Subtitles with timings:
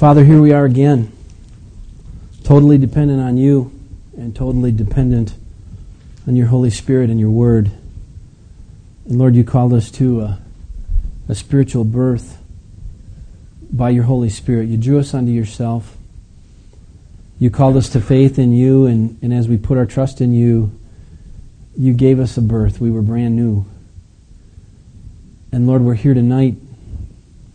[0.00, 1.12] Father, here we are again,
[2.42, 3.70] totally dependent on you
[4.16, 5.34] and totally dependent
[6.26, 7.70] on your Holy Spirit and your Word.
[9.04, 10.38] And Lord, you called us to a,
[11.28, 12.38] a spiritual birth
[13.70, 14.68] by your Holy Spirit.
[14.68, 15.98] You drew us unto yourself.
[17.38, 20.32] You called us to faith in you, and, and as we put our trust in
[20.32, 20.72] you,
[21.76, 22.80] you gave us a birth.
[22.80, 23.66] We were brand new.
[25.52, 26.54] And Lord, we're here tonight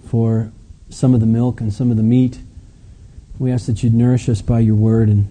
[0.08, 0.52] for
[0.96, 2.40] some of the milk and some of the meat.
[3.38, 5.30] We ask that you'd nourish us by your word and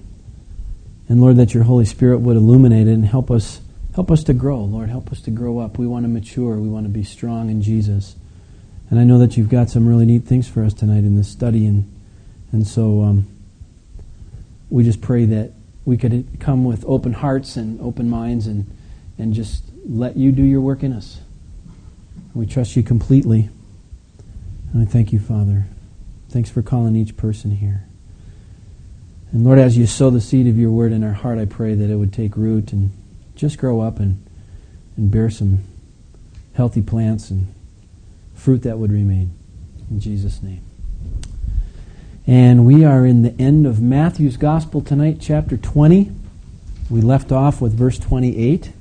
[1.08, 3.62] and Lord that your Holy Spirit would illuminate it and help us
[3.94, 4.60] help us to grow.
[4.60, 5.78] Lord, help us to grow up.
[5.78, 6.56] We want to mature.
[6.56, 8.16] We want to be strong in Jesus.
[8.90, 11.28] And I know that you've got some really neat things for us tonight in this
[11.28, 11.90] study and
[12.52, 13.26] and so um,
[14.68, 15.52] we just pray that
[15.84, 18.70] we could come with open hearts and open minds and
[19.16, 21.20] and just let you do your work in us.
[22.34, 23.48] We trust you completely.
[24.74, 25.66] And I thank you, Father.
[26.28, 27.86] Thanks for calling each person here.
[29.30, 31.74] And Lord, as you sow the seed of your word in our heart, I pray
[31.74, 32.90] that it would take root and
[33.36, 34.26] just grow up and,
[34.96, 35.60] and bear some
[36.54, 37.54] healthy plants and
[38.34, 39.30] fruit that would remain.
[39.90, 40.62] In Jesus' name.
[42.26, 46.10] And we are in the end of Matthew's Gospel tonight, chapter 20.
[46.90, 48.72] We left off with verse 28.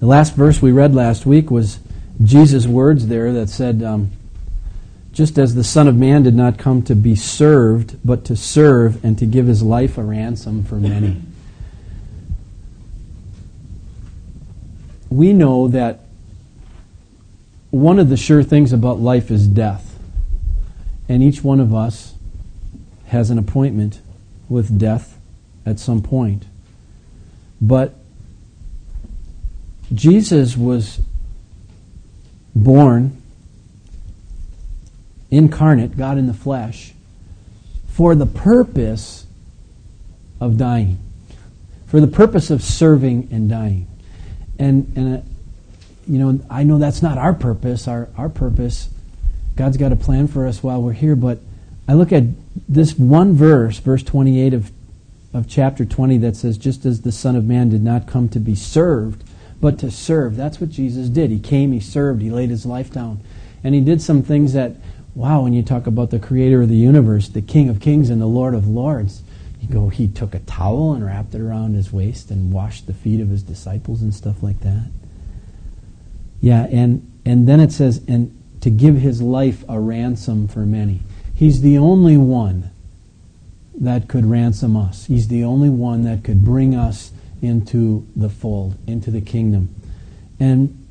[0.00, 1.80] The last verse we read last week was
[2.22, 4.10] Jesus' words there that said, um,
[5.12, 9.04] just as the Son of Man did not come to be served, but to serve
[9.04, 11.20] and to give his life a ransom for many.
[15.10, 16.00] we know that
[17.70, 19.98] one of the sure things about life is death.
[21.08, 22.14] And each one of us
[23.06, 24.00] has an appointment
[24.48, 25.18] with death
[25.64, 26.44] at some point.
[27.60, 27.94] But
[29.94, 31.00] Jesus was
[32.56, 33.20] born,
[35.30, 36.94] incarnate, God in the flesh,
[37.88, 39.26] for the purpose
[40.40, 40.98] of dying,
[41.86, 43.86] for the purpose of serving and dying.
[44.58, 45.20] And, and uh,
[46.08, 47.86] you know, I know that's not our purpose.
[47.86, 48.88] Our, our purpose,
[49.54, 51.38] God's got a plan for us while we're here, but
[51.86, 52.24] I look at
[52.68, 54.72] this one verse, verse 28 of,
[55.34, 58.40] of chapter 20, that says, Just as the Son of Man did not come to
[58.40, 59.24] be served,
[59.60, 60.36] but to serve.
[60.36, 61.30] That's what Jesus did.
[61.30, 63.20] He came, he served, he laid his life down.
[63.64, 64.76] And he did some things that,
[65.14, 68.20] wow, when you talk about the creator of the universe, the King of kings and
[68.20, 69.22] the Lord of lords,
[69.60, 72.94] you go, he took a towel and wrapped it around his waist and washed the
[72.94, 74.90] feet of his disciples and stuff like that.
[76.40, 81.00] Yeah, and, and then it says, and to give his life a ransom for many.
[81.34, 82.70] He's the only one
[83.78, 85.06] that could ransom us.
[85.06, 87.12] He's the only one that could bring us
[87.42, 89.74] into the fold, into the kingdom.
[90.38, 90.86] And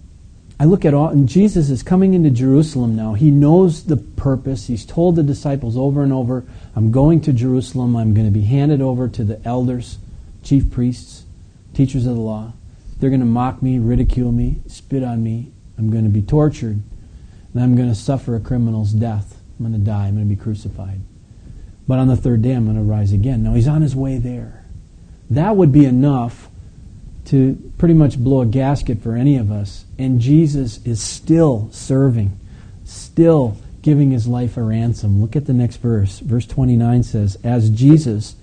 [0.60, 3.14] I look at all, and Jesus is coming into Jerusalem now.
[3.14, 4.68] He knows the purpose.
[4.68, 6.46] He's told the disciples over and over,
[6.76, 7.96] I'm going to Jerusalem.
[7.96, 9.98] I'm going to be handed over to the elders,
[10.44, 11.26] chief priests,
[11.74, 12.54] teachers of the law.
[13.00, 15.52] They're going to mock me, ridicule me, spit on me.
[15.78, 16.82] I'm going to be tortured.
[17.54, 19.42] And I'm going to suffer a criminal's death.
[19.60, 20.08] I'm going to die.
[20.08, 21.02] I'm going to be crucified.
[21.88, 23.44] But on the third day, I'm going to rise again.
[23.44, 24.65] Now, he's on his way there.
[25.30, 26.50] That would be enough
[27.26, 29.86] to pretty much blow a gasket for any of us.
[29.98, 32.40] And Jesus is still serving,
[32.84, 35.22] still giving his life a ransom.
[35.22, 36.20] Look at the next verse.
[36.20, 38.36] Verse 29 says, As Jesus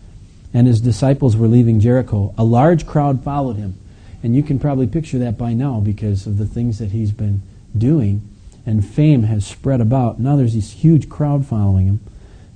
[0.52, 3.74] and his disciples were leaving Jericho, a large crowd followed him.
[4.22, 7.42] And you can probably picture that by now because of the things that he's been
[7.76, 8.22] doing.
[8.64, 10.20] And fame has spread about.
[10.20, 12.00] Now there's this huge crowd following him.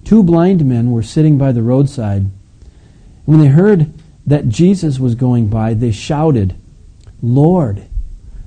[0.05, 2.27] Two blind men were sitting by the roadside.
[3.25, 3.93] When they heard
[4.27, 6.57] that Jesus was going by, they shouted,
[7.23, 7.85] Lord,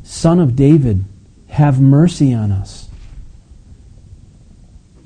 [0.03, 1.05] Son of David,
[1.49, 2.89] have mercy on us.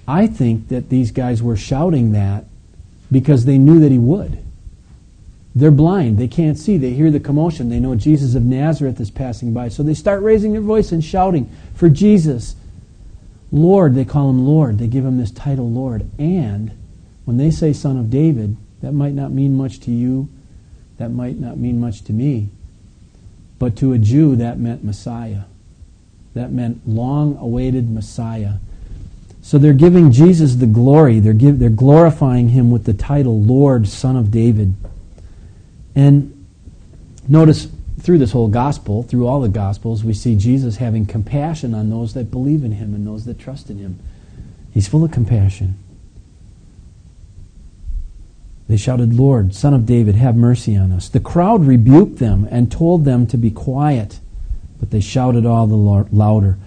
[0.07, 2.45] I think that these guys were shouting that
[3.11, 4.39] because they knew that he would.
[5.56, 6.17] They're blind.
[6.17, 6.78] They can't see.
[6.78, 7.69] They hear the commotion.
[7.69, 9.69] They know Jesus of Nazareth is passing by.
[9.69, 12.55] So they start raising their voice and shouting for Jesus.
[13.51, 14.79] Lord, they call him Lord.
[14.79, 16.09] They give him this title, Lord.
[16.17, 16.72] And
[17.26, 20.28] when they say Son of David, that might not mean much to you
[21.03, 22.47] that might not mean much to me.
[23.59, 25.41] But to a Jew, that meant Messiah.
[26.34, 28.53] That meant long awaited Messiah.
[29.41, 31.20] So they're giving Jesus the glory.
[31.20, 34.76] They're, give, they're glorifying him with the title Lord, Son of David.
[35.94, 36.47] And
[37.28, 37.67] notice
[38.00, 42.14] through this whole gospel, through all the gospels, we see Jesus having compassion on those
[42.14, 44.00] that believe in him and those that trust in him.
[44.73, 45.78] He's full of compassion.
[48.68, 51.10] They shouted, Lord, Son of David, have mercy on us.
[51.10, 54.20] The crowd rebuked them and told them to be quiet,
[54.80, 56.58] but they shouted all the louder,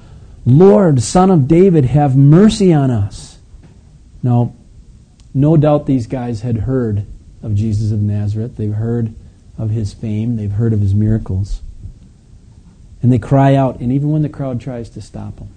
[0.45, 3.39] Lord, Son of David, have mercy on us.
[4.23, 4.55] Now,
[5.35, 7.05] no doubt these guys had heard
[7.43, 8.57] of Jesus of Nazareth.
[8.57, 9.13] They've heard
[9.59, 11.63] of his fame, they've heard of his miracles.
[13.03, 15.49] And they cry out, and even when the crowd tries to stop them,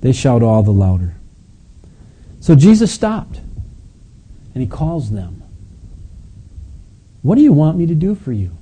[0.00, 1.14] they shout all the louder.
[2.40, 3.40] So Jesus stopped,
[4.56, 5.42] and he calls them.
[7.20, 8.56] What do you want me to do for you?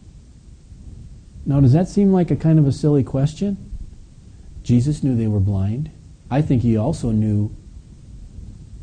[1.47, 3.57] Now, does that seem like a kind of a silly question?
[4.65, 5.93] Jesus knew they were blind.
[6.29, 7.55] I think he also knew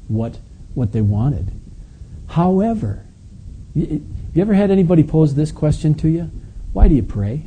[0.07, 0.39] what,
[0.73, 1.51] what they wanted.
[2.29, 3.03] However,
[3.75, 6.31] you, you ever had anybody pose this question to you?
[6.71, 7.43] Why do you pray?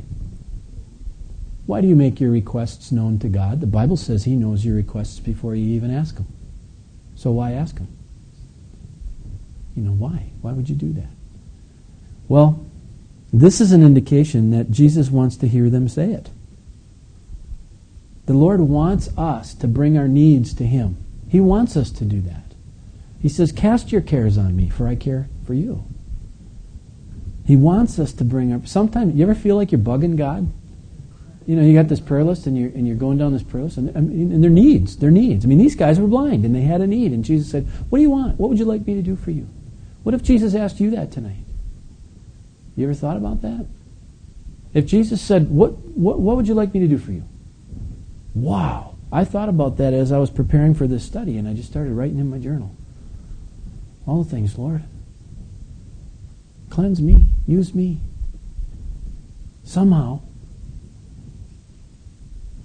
[1.65, 3.61] Why do you make your requests known to God?
[3.61, 6.27] The Bible says He knows your requests before you even ask them.
[7.15, 7.87] So why ask Him?
[9.75, 10.31] You know, why?
[10.41, 11.09] Why would you do that?
[12.27, 12.65] Well,
[13.33, 16.29] this is an indication that Jesus wants to hear them say it.
[18.25, 20.97] The Lord wants us to bring our needs to Him.
[21.27, 22.53] He wants us to do that.
[23.21, 25.83] He says, Cast your cares on me, for I care for you.
[27.45, 28.65] He wants us to bring our.
[28.65, 30.51] Sometimes, you ever feel like you're bugging God?
[31.45, 33.65] You know, you got this prayer list and you're, and you're going down this prayer
[33.65, 35.45] list, and, and their needs, their needs.
[35.45, 37.99] I mean, these guys were blind and they had a need, and Jesus said, What
[37.99, 38.39] do you want?
[38.39, 39.47] What would you like me to do for you?
[40.05, 41.45] What if Jesus asked you that tonight?
[42.75, 43.65] You ever thought about that?
[44.71, 47.23] If Jesus said, what, what, what would you like me to do for you?
[48.35, 48.97] Wow.
[49.11, 51.93] I thought about that as I was preparing for this study, and I just started
[51.93, 52.75] writing in my journal.
[54.05, 54.83] All the things, Lord.
[56.69, 57.25] Cleanse me.
[57.47, 58.01] Use me.
[59.63, 60.19] Somehow.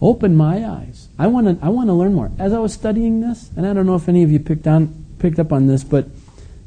[0.02, 1.08] Open my eyes.
[1.18, 2.30] I want to I want to learn more.
[2.38, 5.06] As I was studying this, and I don't know if any of you picked on
[5.18, 6.06] picked up on this, but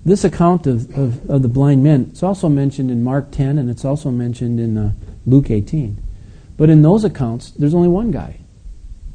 [0.05, 3.69] this account of, of, of, the blind men, it's also mentioned in Mark 10 and
[3.69, 4.91] it's also mentioned in uh,
[5.25, 6.01] Luke 18.
[6.57, 8.37] But in those accounts, there's only one guy.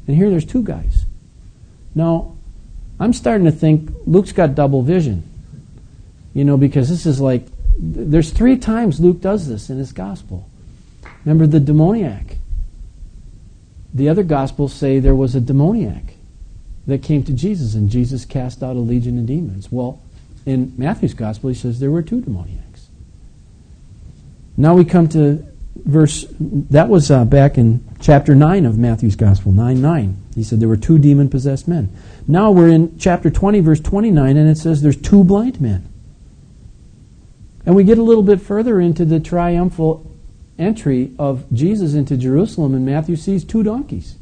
[0.07, 1.05] And here there's two guys.
[1.93, 2.35] Now,
[2.99, 5.23] I'm starting to think Luke's got double vision.
[6.33, 7.45] You know, because this is like,
[7.77, 10.49] there's three times Luke does this in his gospel.
[11.23, 12.37] Remember the demoniac.
[13.93, 16.13] The other gospels say there was a demoniac
[16.87, 19.71] that came to Jesus and Jesus cast out a legion of demons.
[19.71, 20.01] Well,
[20.45, 22.87] in Matthew's gospel, he says there were two demoniacs.
[24.57, 25.45] Now we come to
[25.85, 30.17] verse, that was uh, back in chapter 9 of Matthew's gospel, 9 9.
[30.35, 31.95] He said there were two demon possessed men.
[32.27, 35.87] Now we're in chapter 20, verse 29, and it says there's two blind men.
[37.65, 40.09] And we get a little bit further into the triumphal
[40.57, 44.15] entry of Jesus into Jerusalem, and Matthew sees two donkeys.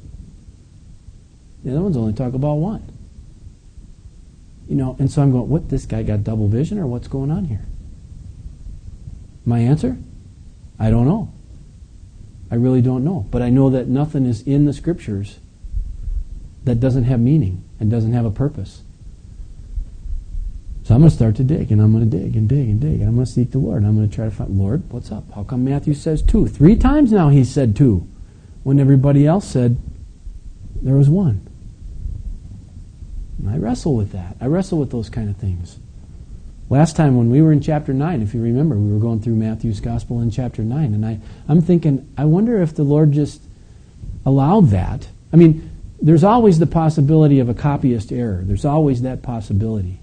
[1.63, 2.96] The other ones only talk about one.
[4.67, 7.31] You know, and so I'm going, what, this guy got double vision or what's going
[7.31, 7.61] on here?
[9.45, 9.97] My answer?
[10.77, 11.31] I don't know.
[12.51, 13.25] I really don't know.
[13.31, 15.39] But I know that nothing is in the scriptures
[16.65, 18.81] that doesn't have meaning and doesn't have a purpose.
[20.83, 22.79] So I'm going to start to dig, and I'm going to dig and dig and
[22.79, 23.77] dig, and I'm going to seek the Lord.
[23.77, 25.29] And I'm going to try to find, Lord, what's up?
[25.33, 26.47] How come Matthew says two?
[26.47, 28.07] Three times now he said two,
[28.63, 29.77] when everybody else said
[30.81, 31.46] there was one.
[33.39, 34.35] And I wrestle with that.
[34.41, 35.79] I wrestle with those kind of things.
[36.69, 39.35] Last time when we were in chapter 9, if you remember, we were going through
[39.35, 43.41] Matthew's gospel in chapter 9, and I, I'm thinking, I wonder if the Lord just
[44.25, 45.07] allowed that.
[45.31, 45.69] I mean,
[46.01, 49.99] there's always the possibility of a copyist error, there's always that possibility.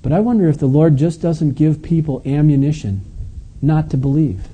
[0.00, 3.04] But I wonder if the Lord just doesn't give people ammunition
[3.60, 4.48] not to believe.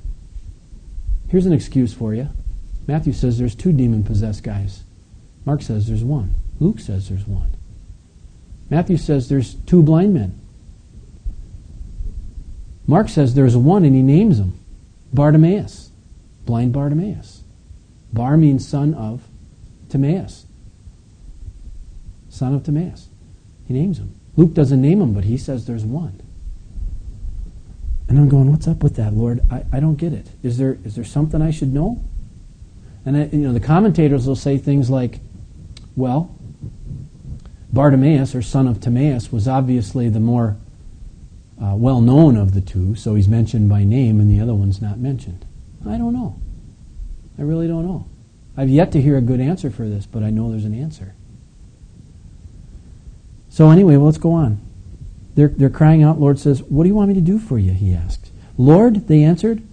[1.29, 2.29] Here's an excuse for you
[2.85, 4.83] Matthew says there's two demon possessed guys,
[5.45, 7.55] Mark says there's one, Luke says there's one.
[8.69, 10.39] Matthew says there's two blind men.
[12.87, 14.59] Mark says there's one and he names him
[15.13, 15.91] Bartimaeus,
[16.45, 17.43] blind Bartimaeus.
[18.11, 19.27] Bar means son of
[19.89, 20.45] Timaeus.
[22.29, 23.07] Son of Timaeus.
[23.67, 24.15] He names him.
[24.35, 26.21] Luke doesn't name him, but he says there's one.
[28.07, 29.41] And I'm going, what's up with that, Lord?
[29.51, 30.27] I, I don't get it.
[30.41, 32.03] Is there, is there something I should know?
[33.05, 35.19] And I, you know, the commentators will say things like,
[35.95, 36.35] well,
[37.71, 40.57] Bartimaeus, or son of Timaeus, was obviously the more
[41.61, 44.81] uh, well known of the two, so he's mentioned by name and the other one's
[44.81, 45.45] not mentioned.
[45.87, 46.39] I don't know.
[47.37, 48.07] I really don't know.
[48.57, 51.15] I've yet to hear a good answer for this, but I know there's an answer.
[53.49, 54.59] So, anyway, well, let's go on.
[55.35, 56.19] They're, they're crying out.
[56.19, 57.71] Lord says, What do you want me to do for you?
[57.71, 58.31] He asked.
[58.57, 59.63] Lord, they answered,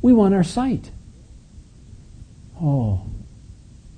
[0.00, 0.90] We want our sight.
[2.60, 3.02] Oh,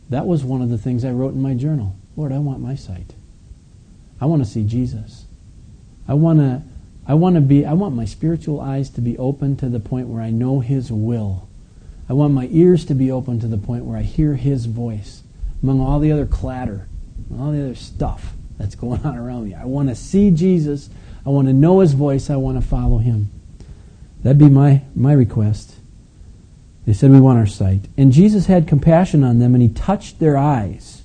[0.09, 1.97] that was one of the things I wrote in my journal.
[2.21, 3.15] Lord, I want my sight.
[4.21, 5.25] I want to see Jesus.
[6.07, 6.61] I want to
[7.09, 10.09] I want to be I want my spiritual eyes to be open to the point
[10.09, 11.49] where I know his will.
[12.11, 15.23] I want my ears to be open to the point where I hear his voice.
[15.63, 16.89] among all the other clatter,
[17.39, 19.55] all the other stuff that's going on around me.
[19.55, 20.91] I want to see Jesus.
[21.25, 22.29] I want to know his voice.
[22.29, 23.31] I want to follow him.
[24.23, 25.75] That'd be my, my request.
[26.85, 27.87] They said, We want our sight.
[27.97, 31.00] And Jesus had compassion on them, and he touched their eyes.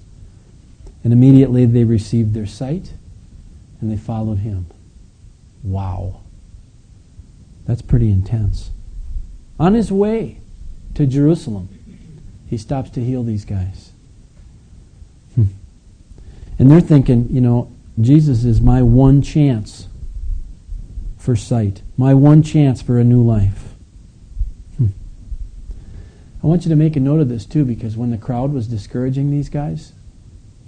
[1.05, 2.93] And immediately they received their sight,
[3.79, 4.65] and they followed him.
[5.63, 6.21] Wow.
[7.67, 8.71] That's pretty intense.
[9.59, 10.39] On his way
[10.95, 11.69] to Jerusalem,
[12.49, 13.91] he stops to heal these guys.
[15.35, 15.45] Hmm.
[16.57, 17.71] And they're thinking, you know,
[18.01, 19.87] Jesus is my one chance
[21.19, 23.73] for sight, my one chance for a new life.
[24.77, 24.87] Hmm.
[26.43, 28.65] I want you to make a note of this too, because when the crowd was
[28.65, 29.91] discouraging these guys,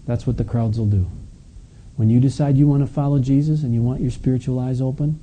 [0.07, 1.05] that's what the crowds will do.
[1.97, 5.19] When you decide you want to follow Jesus and you want your spiritual eyes open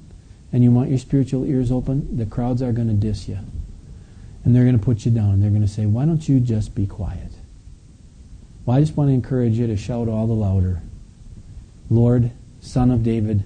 [0.53, 3.39] and you want your spiritual ears open, the crowds are going to diss you.
[4.45, 5.41] And they're going to put you down.
[5.41, 7.33] They're going to say, Why don't you just be quiet?
[8.67, 10.83] Well, I just want to encourage you to shout all the louder
[11.91, 13.45] Lord, Son of David,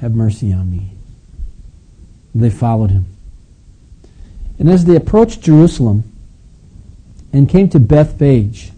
[0.00, 0.90] have mercy on me.
[2.34, 3.06] They followed him.
[4.58, 6.04] And as they approached Jerusalem
[7.32, 8.72] and came to Bethphage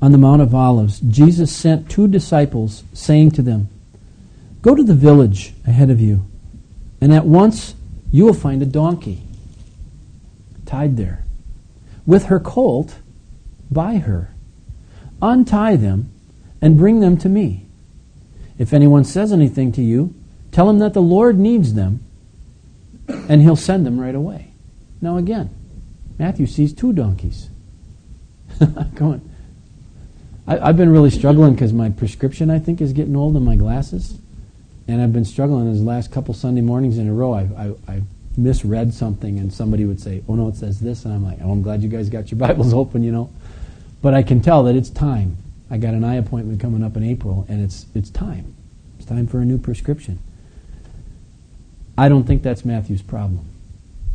[0.00, 3.68] on the Mount of Olives, Jesus sent two disciples, saying to them,
[4.62, 6.24] Go to the village ahead of you,
[7.00, 7.74] and at once
[8.10, 9.22] you will find a donkey
[10.66, 11.24] tied there,
[12.06, 12.96] with her colt
[13.70, 14.30] by her.
[15.20, 16.10] Untie them
[16.60, 17.66] and bring them to me.
[18.58, 20.14] If anyone says anything to you,
[20.52, 22.00] tell him that the Lord needs them,
[23.28, 24.52] and he'll send them right away.
[25.00, 25.50] Now, again,
[26.18, 27.48] Matthew sees two donkeys.
[29.00, 29.27] On.
[30.48, 33.54] I, have been really struggling because my prescription, I think, is getting old in my
[33.54, 34.18] glasses.
[34.88, 37.34] And I've been struggling these last couple Sunday mornings in a row.
[37.34, 38.02] I, I, I
[38.38, 41.04] misread something and somebody would say, oh no, it says this.
[41.04, 43.30] And I'm like, oh, I'm glad you guys got your Bibles open, you know.
[44.00, 45.36] But I can tell that it's time.
[45.70, 48.54] I got an eye appointment coming up in April, and it's, it's time.
[48.96, 50.18] It's time for a new prescription.
[51.98, 53.44] I don't think that's Matthew's problem.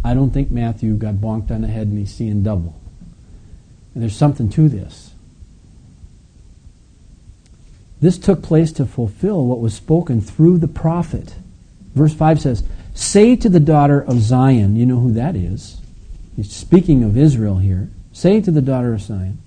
[0.04, 2.74] I don't think Matthew got bonked on the head and he's seeing double.
[3.94, 5.13] And there's something to this.
[8.04, 11.36] This took place to fulfill what was spoken through the prophet.
[11.96, 15.80] Verse 5 says, Say to the daughter of Zion, you know who that is.
[16.36, 17.88] He's speaking of Israel here.
[18.12, 19.38] Say to the daughter of Zion,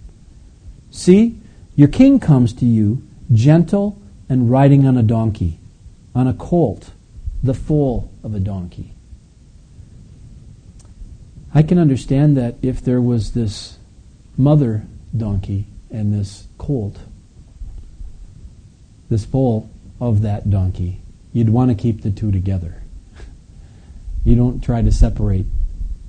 [0.91, 1.39] See,
[1.75, 5.59] your king comes to you, gentle and riding on a donkey,
[6.15, 6.93] on a colt,
[7.43, 8.95] the foal of a donkey.
[11.55, 13.77] I can understand that if there was this
[14.39, 14.85] mother
[15.15, 16.97] donkey and this colt,
[19.09, 19.71] this foal
[20.01, 21.01] of that donkey,
[21.33, 22.83] you'd want to keep the two together.
[24.25, 25.47] You don't try to separate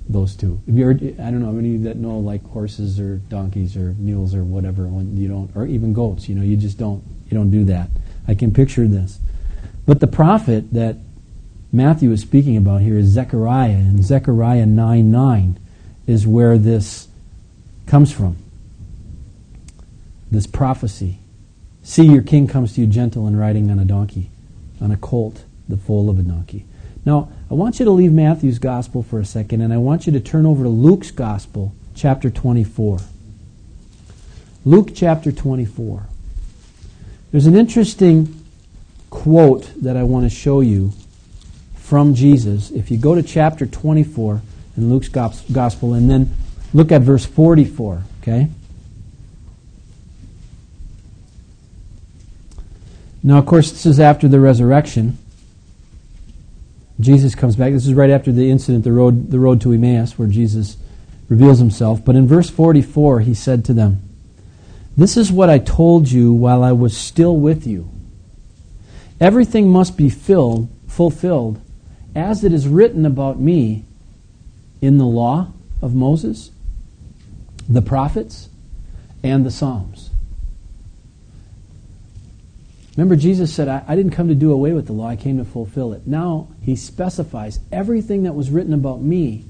[0.10, 0.62] those two.
[0.68, 3.94] If you heard, I don't know of you that know like horses or donkeys or
[4.00, 4.88] mules or whatever.
[4.88, 7.04] When you don't, or even goats, you know, you just don't.
[7.30, 7.90] You don't do that.
[8.28, 9.20] I can picture this.
[9.86, 10.98] But the prophet that
[11.72, 15.60] Matthew is speaking about here is Zechariah, and Zechariah 9 9
[16.08, 17.08] is where this
[17.86, 18.38] comes from.
[20.32, 21.20] This prophecy.
[21.88, 24.30] See, your king comes to you gentle and riding on a donkey,
[24.82, 26.66] on a colt, the foal of a donkey.
[27.06, 30.12] Now, I want you to leave Matthew's gospel for a second, and I want you
[30.12, 33.00] to turn over to Luke's gospel, chapter 24.
[34.66, 36.08] Luke chapter 24.
[37.32, 38.44] There's an interesting
[39.10, 40.92] quote that I want to show you
[41.76, 42.70] from Jesus.
[42.70, 44.42] If you go to chapter 24
[44.76, 46.36] in Luke's gospel, and then
[46.74, 48.50] look at verse 44, okay?
[53.28, 55.18] Now, of course, this is after the resurrection.
[56.98, 57.74] Jesus comes back.
[57.74, 60.78] This is right after the incident, the road, the road to Emmaus, where Jesus
[61.28, 62.06] reveals himself.
[62.06, 64.02] But in verse 44, he said to them,
[64.96, 67.92] This is what I told you while I was still with you.
[69.20, 71.60] Everything must be filled, fulfilled,
[72.16, 73.84] as it is written about me
[74.82, 76.52] in the law of Moses,
[77.68, 78.48] the prophets,
[79.22, 80.07] and the Psalms.
[82.98, 85.38] Remember, Jesus said, I, I, didn't come to do away with the law, I came
[85.38, 86.08] to fulfill it.
[86.08, 89.46] Now he specifies everything that was written about me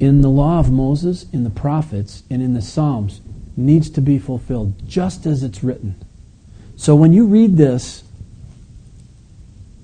[0.00, 3.20] in the law of Moses, in the prophets, and in the Psalms
[3.56, 5.94] needs to be fulfilled, just as it's written.
[6.74, 8.02] So when you read this,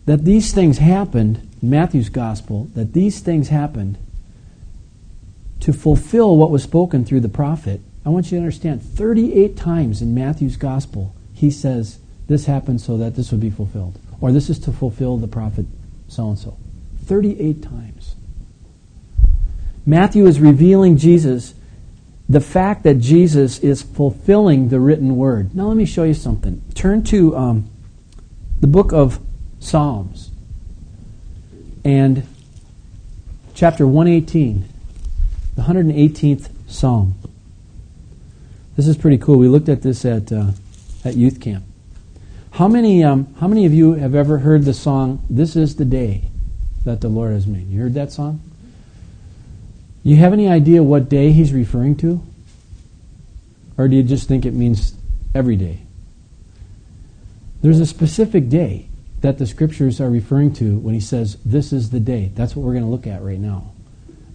[0.07, 3.99] that these things happened, Matthew's gospel, that these things happened
[5.61, 10.03] to fulfill what was spoken through the prophet, I want you to understand 38 times
[10.03, 13.99] in Matthew's gospel he says, This happened so that this would be fulfilled.
[14.21, 15.67] Or this is to fulfill the prophet
[16.09, 16.57] so and so.
[17.05, 18.17] 38 times.
[19.87, 21.55] Matthew is revealing Jesus
[22.29, 25.55] the fact that Jesus is fulfilling the written word.
[25.55, 26.61] Now, let me show you something.
[26.75, 27.71] Turn to um,
[28.61, 29.21] the book of
[29.61, 30.31] Psalms
[31.85, 32.27] and
[33.55, 34.69] chapter 118,
[35.55, 37.15] the 118th Psalm.
[38.77, 39.39] This is pretty cool.
[39.39, 40.51] We looked at this at, uh,
[41.09, 41.65] at youth camp.
[42.53, 45.85] How many, um, how many of you have ever heard the song, This is the
[45.85, 46.31] Day
[46.85, 47.69] that the Lord has made?
[47.69, 48.41] You heard that song?
[50.03, 52.23] You have any idea what day he's referring to?
[53.77, 54.95] Or do you just think it means
[55.35, 55.81] every day?
[57.63, 58.89] There's a specific day
[59.21, 62.31] that the scriptures are referring to when he says, This is the day.
[62.35, 63.73] That's what we're going to look at right now.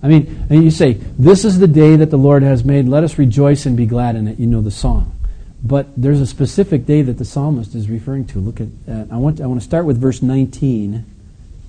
[0.02, 2.88] I mean, you say, This is the day that the Lord has made.
[2.88, 4.40] Let us rejoice and be glad in it.
[4.40, 5.18] You know the song.
[5.64, 8.40] But there's a specific day that the psalmist is referring to.
[8.40, 9.08] Look at that.
[9.12, 11.06] I want, I want to start with verse 19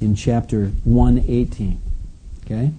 [0.01, 1.81] in chapter 118.
[2.45, 2.73] Okay?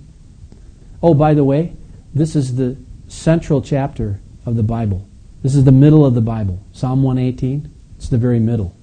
[1.01, 1.73] Oh, by the way,
[2.13, 2.75] this is the
[3.07, 5.07] central chapter of the Bible.
[5.41, 6.61] This is the middle of the Bible.
[6.73, 8.75] Psalm 118, it's the very middle.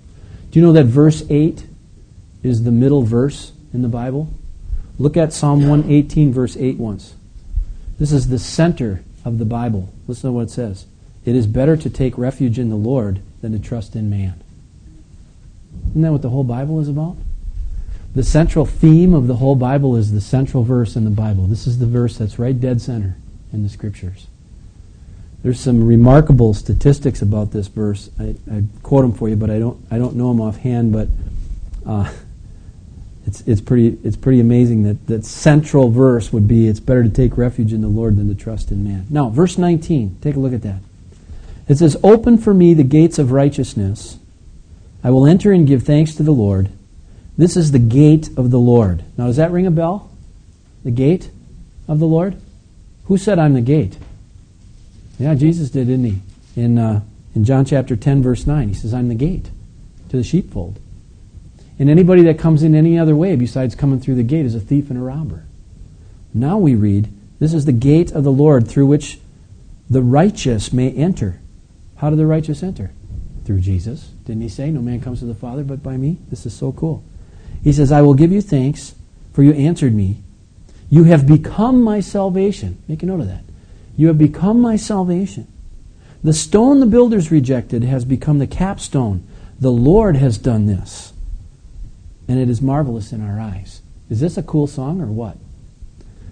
[0.51, 1.67] Do you know that verse 8
[2.43, 4.33] is the middle verse in the Bible?
[4.99, 7.15] Look at Psalm 118, verse 8 once.
[7.99, 9.93] This is the center of the Bible.
[10.07, 10.87] Listen to what it says.
[11.25, 14.43] It is better to take refuge in the Lord than to trust in man.
[15.91, 17.17] Isn't that what the whole Bible is about?
[18.15, 21.47] The central theme of the whole Bible is the central verse in the Bible.
[21.47, 23.17] This is the verse that's right dead center
[23.53, 24.27] in the Scriptures.
[25.43, 28.11] There's some remarkable statistics about this verse.
[28.21, 30.93] I, I quote them for you, but I don't I don't know them offhand.
[30.93, 31.09] But
[31.87, 32.13] uh,
[33.27, 37.09] it's it's pretty it's pretty amazing that that central verse would be it's better to
[37.09, 39.07] take refuge in the Lord than to trust in man.
[39.11, 40.19] Now, verse 19.
[40.21, 40.81] Take a look at that.
[41.69, 44.19] It says, "Open for me the gates of righteousness;
[45.05, 46.69] I will enter and give thanks to the Lord."
[47.37, 49.05] This is the gate of the Lord.
[49.17, 50.11] Now, does that ring a bell?
[50.85, 51.31] The gate
[51.89, 52.37] of the Lord?
[53.05, 53.97] Who said I'm the gate?
[55.19, 56.21] Yeah, Jesus did, didn't he?
[56.57, 57.01] In, uh,
[57.35, 59.51] in John chapter 10, verse 9, he says, I'm the gate
[60.11, 60.79] to the sheepfold.
[61.79, 64.61] And anybody that comes in any other way besides coming through the gate is a
[64.61, 65.45] thief and a robber.
[66.35, 67.09] Now we read,
[67.39, 69.19] This is the gate of the Lord through which
[69.89, 71.41] the righteous may enter.
[72.03, 72.91] How do the righteous enter?
[73.45, 74.09] Through Jesus.
[74.25, 76.19] Didn't he say, No man comes to the Father but by me?
[76.31, 77.05] This is so cool.
[77.63, 78.97] He says, I will give you thanks,
[79.33, 80.21] for you answered me.
[80.91, 82.83] You have become my salvation.
[82.89, 83.45] Make a note of that.
[83.97, 85.47] You have become my salvation.
[86.25, 89.25] The stone the builders rejected has become the capstone.
[89.61, 91.13] The Lord has done this.
[92.27, 93.81] And it is marvelous in our eyes.
[94.11, 95.37] Is this a cool song or what?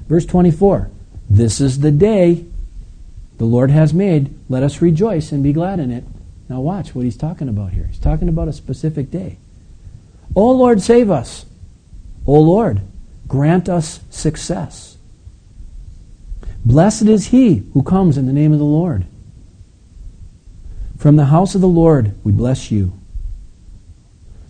[0.09, 0.90] Verse 24
[1.28, 2.44] This is the day
[3.40, 4.38] the Lord has made.
[4.50, 6.05] Let us rejoice and be glad in it.
[6.50, 7.87] Now, watch what he's talking about here.
[7.87, 9.38] He's talking about a specific day.
[10.37, 11.46] O Lord, save us.
[12.26, 12.83] O Lord,
[13.26, 14.98] grant us success.
[16.66, 19.07] Blessed is he who comes in the name of the Lord.
[20.98, 22.92] From the house of the Lord we bless you.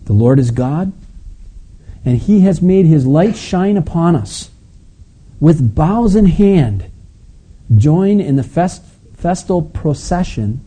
[0.03, 0.91] The Lord is God,
[2.03, 4.49] and he has made his light shine upon us.
[5.39, 6.90] With bows in hand,
[7.75, 8.83] join in the fest-
[9.15, 10.61] festal procession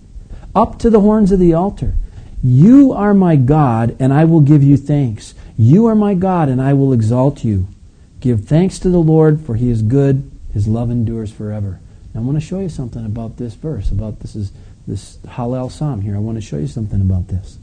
[0.54, 1.94] up to the horns of the altar.
[2.42, 5.34] You are my God, and I will give you thanks.
[5.56, 7.66] You are my God, and I will exalt you.
[8.20, 10.30] Give thanks to the Lord, for he is good.
[10.52, 11.80] His love endures forever.
[12.12, 14.52] Now, I want to show you something about this verse, about this is
[14.86, 16.14] this Hallel Psalm here.
[16.14, 17.58] I want to show you something about this.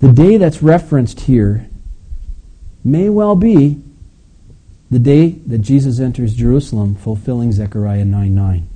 [0.00, 1.68] The day that's referenced here
[2.82, 3.82] may well be
[4.90, 8.68] the day that Jesus enters Jerusalem, fulfilling Zechariah 9 9.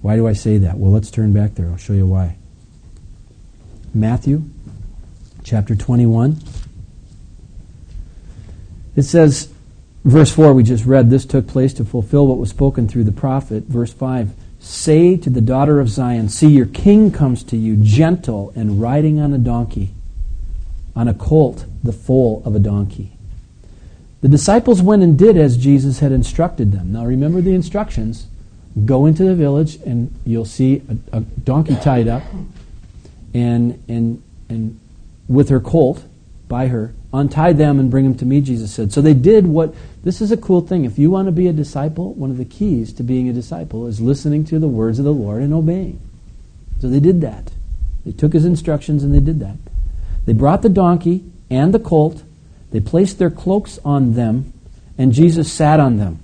[0.00, 0.78] Why do I say that?
[0.78, 1.68] Well, let's turn back there.
[1.68, 2.36] I'll show you why.
[3.92, 4.44] Matthew
[5.42, 6.40] chapter 21.
[8.96, 9.52] It says,
[10.04, 13.12] verse 4, we just read, this took place to fulfill what was spoken through the
[13.12, 13.64] prophet.
[13.64, 18.52] Verse 5, say to the daughter of Zion, See, your king comes to you, gentle
[18.56, 19.90] and riding on a donkey,
[20.94, 23.15] on a colt, the foal of a donkey.
[24.26, 26.92] The disciples went and did as Jesus had instructed them.
[26.92, 28.26] Now remember the instructions.
[28.84, 32.24] Go into the village and you'll see a, a donkey tied up
[33.32, 34.80] and, and, and
[35.28, 36.02] with her colt
[36.48, 38.92] by her, untie them and bring them to me, Jesus said.
[38.92, 40.84] So they did what, this is a cool thing.
[40.84, 43.86] If you want to be a disciple, one of the keys to being a disciple
[43.86, 46.00] is listening to the words of the Lord and obeying.
[46.80, 47.52] So they did that.
[48.04, 49.58] They took his instructions and they did that.
[50.24, 52.24] They brought the donkey and the colt,
[52.70, 54.52] they placed their cloaks on them,
[54.98, 56.20] and Jesus sat on them.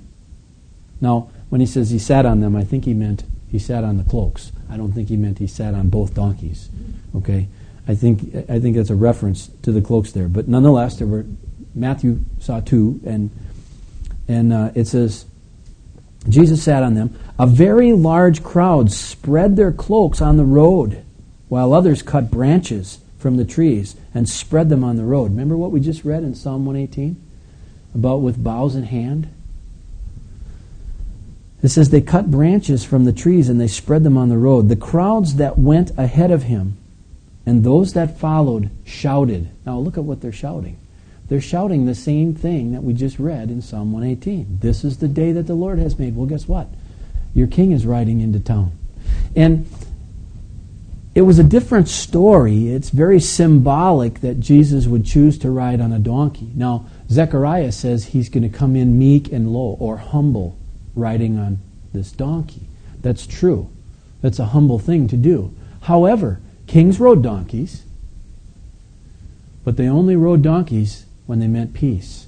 [1.00, 3.98] Now, when he says he sat on them, I think he meant he sat on
[3.98, 4.52] the cloaks.
[4.70, 6.70] I don't think he meant he sat on both donkeys.
[7.16, 7.48] Okay,
[7.87, 10.28] I think I think that's a reference to the cloaks there.
[10.28, 11.26] But nonetheless, there were
[11.74, 13.31] Matthew saw two, and
[14.28, 15.26] and uh, it says
[16.28, 17.18] Jesus sat on them.
[17.38, 21.05] A very large crowd spread their cloaks on the road,
[21.48, 25.31] while others cut branches from the trees and spread them on the road.
[25.31, 27.17] Remember what we just read in Psalm 118
[27.95, 29.33] about with boughs in hand?
[31.63, 34.69] It says they cut branches from the trees and they spread them on the road.
[34.69, 36.77] The crowds that went ahead of him
[37.47, 39.49] and those that followed shouted.
[39.65, 40.79] Now look at what they're shouting.
[41.29, 44.59] They're shouting the same thing that we just read in Psalm 118.
[44.61, 46.17] This is the day that the Lord has made.
[46.17, 46.69] Well, guess what?
[47.35, 48.73] Your king is riding into town.
[49.35, 49.67] And
[51.14, 52.68] it was a different story.
[52.68, 56.51] It's very symbolic that Jesus would choose to ride on a donkey.
[56.55, 60.57] Now, Zechariah says he's going to come in meek and low or humble
[60.94, 61.59] riding on
[61.92, 62.62] this donkey.
[63.03, 63.68] That's true.
[64.22, 65.55] That's a humble thing to do.
[65.83, 67.83] However, kings rode donkeys,
[69.64, 72.27] but they only rode donkeys when they meant peace.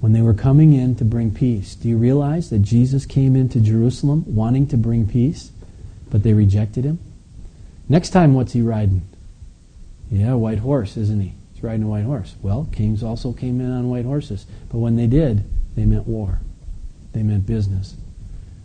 [0.00, 1.74] When they were coming in to bring peace.
[1.74, 5.52] Do you realize that Jesus came into Jerusalem wanting to bring peace,
[6.10, 6.98] but they rejected him?
[7.88, 9.02] Next time, what's he riding?
[10.10, 11.34] Yeah, white horse, isn't he?
[11.52, 12.34] He's riding a white horse.
[12.42, 15.44] Well, kings also came in on white horses, but when they did,
[15.76, 16.40] they meant war
[17.14, 17.94] they meant business.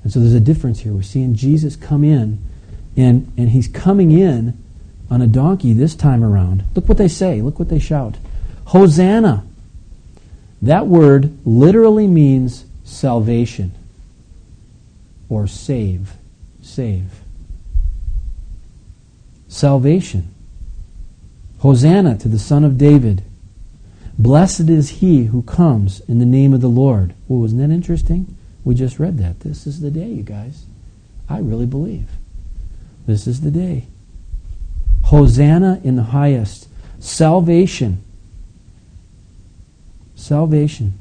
[0.04, 0.92] And so there's a difference here.
[0.92, 2.40] We're seeing Jesus come in,
[2.98, 4.62] and, and he's coming in
[5.10, 6.66] on a donkey this time around.
[6.76, 7.42] Look what they say.
[7.42, 8.18] Look what they shout.
[8.66, 9.46] Hosanna.
[10.62, 13.72] That word literally means salvation
[15.30, 16.14] or save.
[16.62, 17.19] Save.
[19.50, 20.34] Salvation.
[21.58, 23.24] Hosanna to the Son of David.
[24.18, 27.14] Blessed is he who comes in the name of the Lord.
[27.28, 28.38] Well, wasn't that interesting?
[28.64, 29.42] We just read that.
[29.42, 30.66] This is the day, you guys.
[31.28, 32.10] I really believe.
[33.08, 33.88] This is the day.
[35.06, 36.68] Hosanna in the highest.
[37.00, 38.04] Salvation.
[40.16, 40.94] Salvation.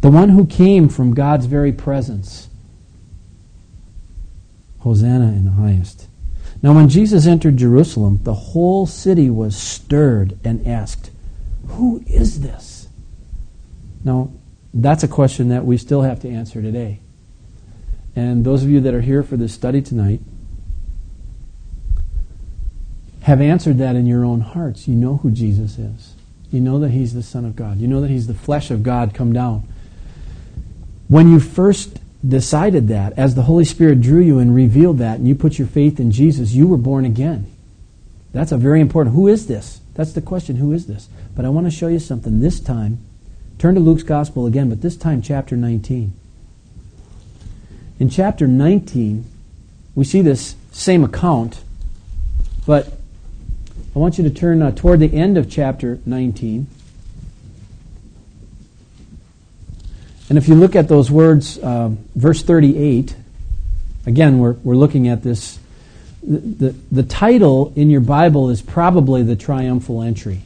[0.00, 2.48] The one who came from God's very presence.
[4.80, 6.06] Hosanna in the highest.
[6.64, 11.10] Now, when Jesus entered Jerusalem, the whole city was stirred and asked,
[11.66, 12.88] Who is this?
[14.02, 14.32] Now,
[14.72, 17.00] that's a question that we still have to answer today.
[18.16, 20.20] And those of you that are here for this study tonight
[23.24, 24.88] have answered that in your own hearts.
[24.88, 26.14] You know who Jesus is.
[26.50, 27.76] You know that He's the Son of God.
[27.76, 29.68] You know that He's the flesh of God come down.
[31.08, 35.28] When you first decided that, as the Holy Spirit drew you and revealed that, and
[35.28, 37.50] you put your faith in Jesus, you were born again.
[38.32, 39.14] That's a very important.
[39.14, 39.80] Who is this?
[39.94, 40.56] That's the question.
[40.56, 41.08] Who is this?
[41.36, 42.98] But I want to show you something this time
[43.58, 46.12] Turn to Luke's Gospel again, but this time chapter 19.
[47.98, 49.24] In chapter 19,
[49.94, 51.62] we see this same account,
[52.66, 52.98] but
[53.94, 56.66] I want you to turn uh, toward the end of chapter 19.
[60.28, 63.14] And if you look at those words, uh, verse 38,
[64.06, 65.58] again, we're, we're looking at this.
[66.22, 70.42] The, the, the title in your Bible is probably the triumphal entry.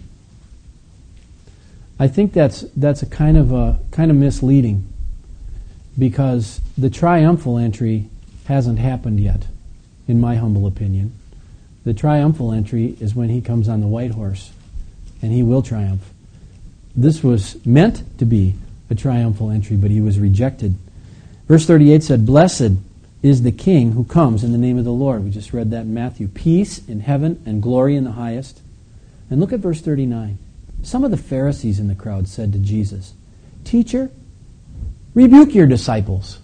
[2.01, 4.89] I think that's that's a kind of a kind of misleading
[5.99, 8.09] because the triumphal entry
[8.47, 9.47] hasn't happened yet,
[10.07, 11.13] in my humble opinion.
[11.85, 14.53] The triumphal entry is when he comes on the white horse,
[15.21, 16.13] and he will triumph.
[16.95, 18.55] This was meant to be
[18.91, 20.75] a triumphal entry, but he was rejected.
[21.47, 22.73] Verse 38 said, Blessed
[23.23, 25.25] is the King who comes in the name of the Lord.
[25.25, 26.29] We just read that in Matthew.
[26.29, 28.61] Peace in heaven and glory in the highest.
[29.31, 30.39] And look at verse 39.
[30.83, 33.15] Some of the Pharisees in the crowd said to Jesus,
[33.65, 34.11] Teacher,
[35.15, 36.39] rebuke your disciples.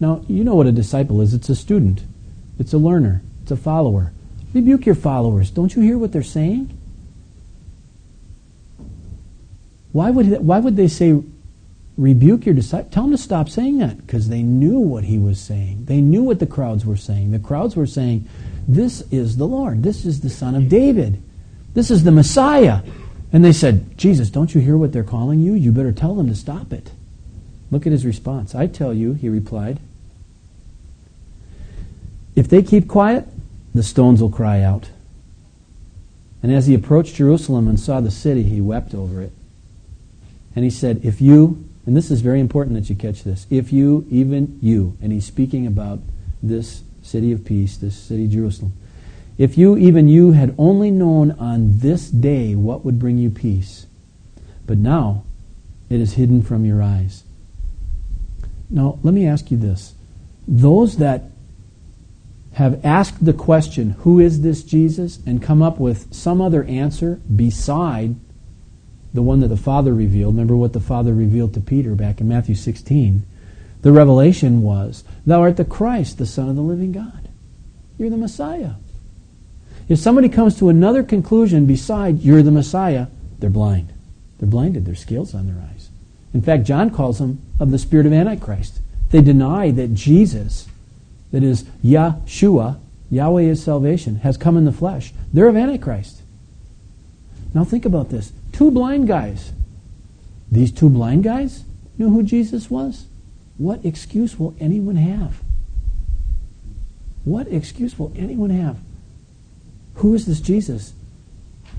[0.00, 2.02] Now, you know what a disciple is it's a student,
[2.58, 4.12] it's a learner, it's a follower.
[4.52, 5.50] Rebuke your followers.
[5.50, 6.76] Don't you hear what they're saying?
[9.92, 11.22] Why would, why would they say,
[11.96, 12.92] rebuke your disciples?
[12.92, 15.84] Tell them to stop saying that because they knew what he was saying.
[15.86, 17.30] They knew what the crowds were saying.
[17.30, 18.28] The crowds were saying,
[18.66, 19.82] This is the Lord.
[19.82, 21.22] This is the Son of David.
[21.74, 22.80] This is the Messiah.
[23.32, 25.54] And they said, Jesus, don't you hear what they're calling you?
[25.54, 26.92] You better tell them to stop it.
[27.70, 28.54] Look at his response.
[28.54, 29.80] I tell you, he replied,
[32.36, 33.26] if they keep quiet,
[33.74, 34.88] the stones will cry out.
[36.42, 39.32] And as he approached Jerusalem and saw the city, he wept over it.
[40.54, 43.72] And he said, If you, and this is very important that you catch this, if
[43.72, 46.00] you, even you, and he's speaking about
[46.42, 48.72] this city of peace, this city, Jerusalem,
[49.36, 53.86] if you, even you, had only known on this day what would bring you peace,
[54.66, 55.24] but now
[55.90, 57.24] it is hidden from your eyes.
[58.70, 59.94] Now, let me ask you this.
[60.48, 61.24] Those that
[62.54, 67.20] have asked the question, who is this Jesus, and come up with some other answer
[67.34, 68.14] beside
[69.14, 70.34] the one that the Father revealed.
[70.34, 73.24] Remember what the Father revealed to Peter back in Matthew 16.
[73.82, 77.28] The revelation was, Thou art the Christ, the Son of the living God.
[77.96, 78.72] You're the Messiah.
[79.88, 83.06] If somebody comes to another conclusion beside you're the Messiah,
[83.38, 83.92] they're blind.
[84.38, 84.84] They're blinded.
[84.84, 85.90] Their scales on their eyes.
[86.32, 88.80] In fact, John calls them of the spirit of Antichrist.
[89.10, 90.66] They deny that Jesus,
[91.30, 95.12] that is Yahshua, Yahweh is salvation, has come in the flesh.
[95.32, 96.22] They're of Antichrist.
[97.52, 98.32] Now think about this.
[98.54, 99.52] Two blind guys.
[100.50, 101.64] These two blind guys
[101.98, 103.06] knew who Jesus was.
[103.58, 105.42] What excuse will anyone have?
[107.24, 108.78] What excuse will anyone have?
[109.94, 110.92] Who is this Jesus?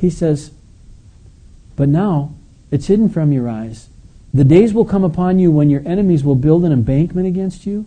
[0.02, 0.52] He says,
[1.78, 2.36] But now
[2.72, 3.88] it's hidden from your eyes.
[4.34, 7.86] The days will come upon you when your enemies will build an embankment against you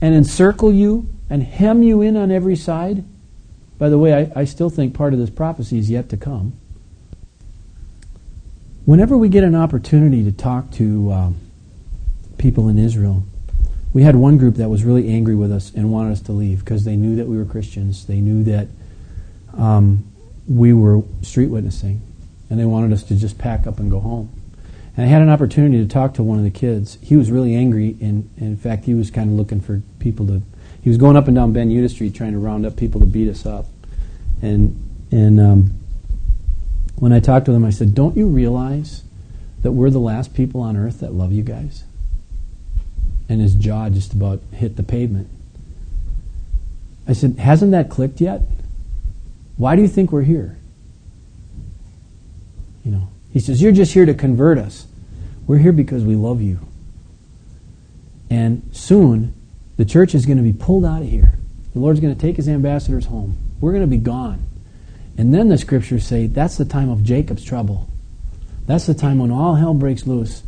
[0.00, 3.02] and encircle you and hem you in on every side.
[3.80, 6.52] By the way, I, I still think part of this prophecy is yet to come.
[8.84, 11.36] Whenever we get an opportunity to talk to um,
[12.36, 13.24] people in Israel,
[13.94, 16.58] we had one group that was really angry with us and wanted us to leave
[16.60, 18.04] because they knew that we were Christians.
[18.04, 18.68] They knew that
[19.56, 20.04] um,
[20.46, 22.02] we were street witnessing,
[22.50, 24.30] and they wanted us to just pack up and go home.
[24.94, 26.98] And I had an opportunity to talk to one of the kids.
[27.00, 30.26] He was really angry, and, and in fact, he was kind of looking for people
[30.26, 30.42] to.
[30.82, 33.06] He was going up and down Ben Yehuda Street trying to round up people to
[33.06, 33.66] beat us up.
[34.42, 34.76] And
[35.10, 35.74] and um,
[36.96, 39.02] when I talked to them, I said, "Don't you realize
[39.62, 41.84] that we're the last people on earth that love you guys?"
[43.30, 45.28] and his jaw just about hit the pavement.
[47.06, 48.42] I said, Hasn't that clicked yet?
[49.56, 50.58] Why do you think we're here?
[52.84, 54.86] You know, he says, You're just here to convert us.
[55.46, 56.58] We're here because we love you.
[58.28, 59.32] And soon,
[59.80, 61.38] the church is going to be pulled out of here.
[61.72, 63.38] The Lord's going to take his ambassadors home.
[63.62, 64.46] We're going to be gone.
[65.16, 67.88] And then the scriptures say that's the time of Jacob's trouble.
[68.66, 70.42] That's the time when all hell breaks loose.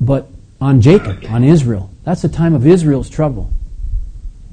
[0.00, 0.26] But
[0.60, 1.88] on Jacob, on Israel.
[2.02, 3.52] That's the time of Israel's trouble.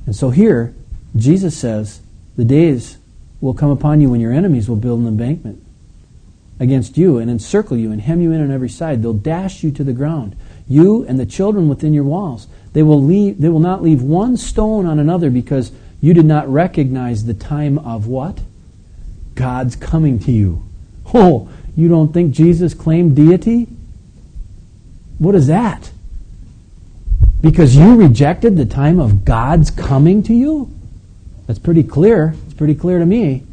[0.06, 0.76] And so here,
[1.16, 2.00] Jesus says,
[2.38, 3.00] the days
[3.40, 5.64] will come upon you when your enemies will build an embankment
[6.60, 9.02] against you and encircle you and hem you in on every side.
[9.02, 10.36] They'll dash you to the ground,
[10.68, 12.46] you and the children within your walls.
[12.74, 16.48] They will, leave, they will not leave one stone on another because you did not
[16.48, 18.40] recognize the time of what?
[19.36, 20.64] God's coming to you.
[21.14, 23.68] Oh, you don't think Jesus claimed deity?
[25.20, 25.92] What is that?
[27.42, 30.72] Because you rejected the time of God's coming to you?
[31.48, 32.36] That's pretty clear.
[32.46, 33.44] It's pretty clear to me.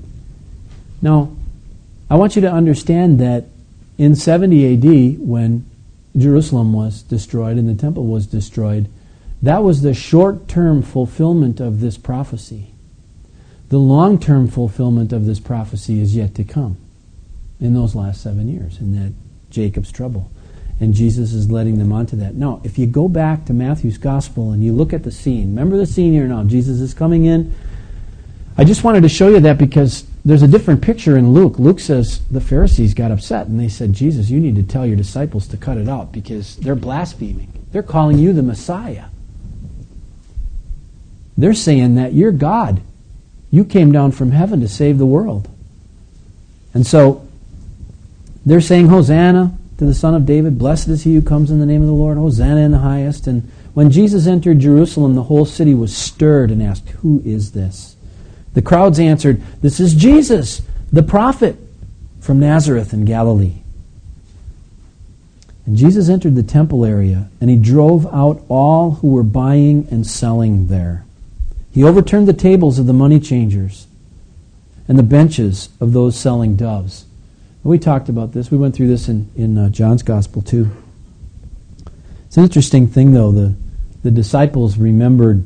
[1.02, 1.32] Now,
[2.10, 3.46] I want you to understand that
[3.96, 5.68] in 70 AD, when
[6.16, 8.88] Jerusalem was destroyed and the temple was destroyed,
[9.42, 12.72] that was the short term fulfillment of this prophecy.
[13.68, 16.76] The long term fulfillment of this prophecy is yet to come
[17.60, 19.12] in those last seven years, in that
[19.50, 20.30] Jacob's trouble
[20.80, 22.34] and Jesus is letting them onto that.
[22.34, 25.76] Now, if you go back to Matthew's gospel and you look at the scene, remember
[25.76, 26.44] the scene here now.
[26.44, 27.52] Jesus is coming in.
[28.56, 31.58] I just wanted to show you that because there's a different picture in Luke.
[31.58, 34.96] Luke says the Pharisees got upset and they said, Jesus, you need to tell your
[34.96, 37.52] disciples to cut it out because they're blaspheming.
[37.72, 39.06] They're calling you the Messiah.
[41.38, 42.82] They're saying that you're God.
[43.52, 45.48] You came down from heaven to save the world.
[46.74, 47.26] And so
[48.44, 51.66] they're saying, Hosanna, to the Son of David, Blessed is he who comes in the
[51.66, 53.28] name of the Lord, Hosanna in the highest.
[53.28, 57.94] And when Jesus entered Jerusalem, the whole city was stirred and asked, Who is this?
[58.54, 61.56] The crowds answered, This is Jesus, the prophet
[62.20, 63.62] from Nazareth in Galilee.
[65.64, 70.04] And Jesus entered the temple area, and he drove out all who were buying and
[70.04, 71.04] selling there.
[71.78, 73.86] He overturned the tables of the money changers
[74.88, 77.06] and the benches of those selling doves.
[77.62, 78.50] We talked about this.
[78.50, 80.72] We went through this in, in uh, John's Gospel too.
[82.26, 83.30] It's an interesting thing, though.
[83.30, 83.54] The,
[84.02, 85.44] the disciples remembered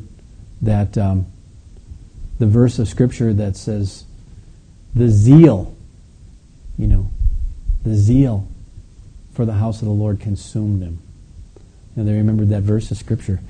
[0.63, 1.27] that um,
[2.39, 4.05] the verse of Scripture that says,
[4.95, 5.77] the zeal,
[6.79, 7.11] you know,
[7.85, 8.49] the zeal
[9.35, 10.99] for the house of the Lord consumed them.
[11.95, 13.41] And they remembered that verse of Scripture.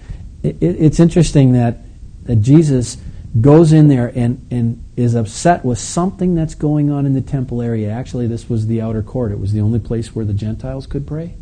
[0.43, 1.79] It, it, it's interesting that,
[2.25, 2.97] that Jesus
[3.41, 7.63] goes in there and, and is upset with something that's going on in the temple
[7.63, 7.91] area.
[7.91, 9.33] Actually, this was the outer court.
[9.33, 11.35] It was the only place where the Gentiles could pray.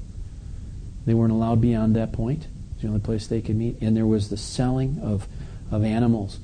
[1.06, 2.46] They weren't allowed beyond that point.
[2.72, 3.80] It's the only place they could meet.
[3.80, 5.26] And there was the selling of,
[5.70, 6.38] of animals.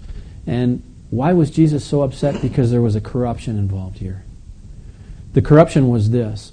[0.47, 2.43] And why was Jesus so upset?
[2.43, 4.25] Because there was a corruption involved here.
[5.35, 6.53] The corruption was this.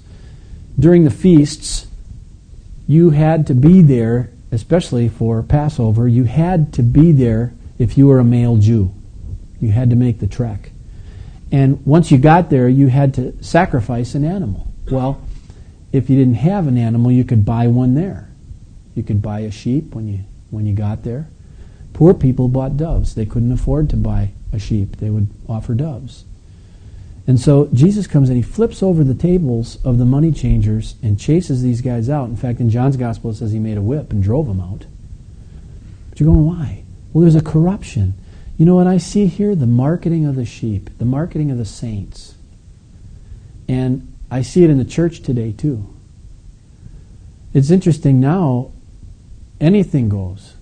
[0.78, 1.86] During the feasts,
[2.86, 8.06] you had to be there, especially for Passover, you had to be there if you
[8.06, 8.94] were a male Jew.
[9.60, 10.70] You had to make the trek.
[11.52, 14.66] And once you got there, you had to sacrifice an animal.
[14.90, 15.20] Well,
[15.92, 18.30] if you didn't have an animal, you could buy one there.
[18.94, 20.20] You could buy a sheep when you
[20.50, 21.28] when you got there.
[21.92, 23.14] Poor people bought doves.
[23.14, 24.96] They couldn't afford to buy a sheep.
[24.96, 26.24] They would offer doves.
[27.26, 31.20] And so Jesus comes and he flips over the tables of the money changers and
[31.20, 32.28] chases these guys out.
[32.28, 34.86] In fact, in John's gospel it says he made a whip and drove them out.
[36.08, 36.83] But you're going, why?
[37.14, 38.14] Well, there's a corruption.
[38.58, 39.54] You know what I see here?
[39.54, 42.34] The marketing of the sheep, the marketing of the saints.
[43.68, 45.88] And I see it in the church today, too.
[47.54, 48.72] It's interesting now,
[49.60, 50.54] anything goes.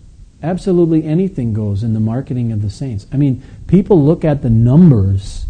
[0.42, 3.06] Absolutely anything goes in the marketing of the saints.
[3.12, 5.46] I mean, people look at the numbers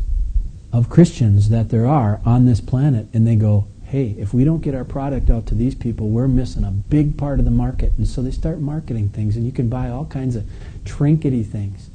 [0.73, 4.63] of Christians that there are on this planet and they go, hey, if we don't
[4.63, 7.93] get our product out to these people, we're missing a big part of the market.
[7.99, 10.47] And so they start marketing things, and you can buy all kinds of
[10.85, 11.89] trinkety things.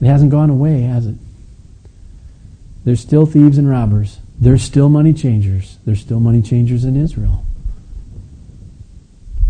[0.00, 1.16] It hasn't gone away, has it?
[2.84, 4.18] There's still thieves and robbers.
[4.38, 5.78] There's still money changers.
[5.84, 7.44] There's still money changers in Israel.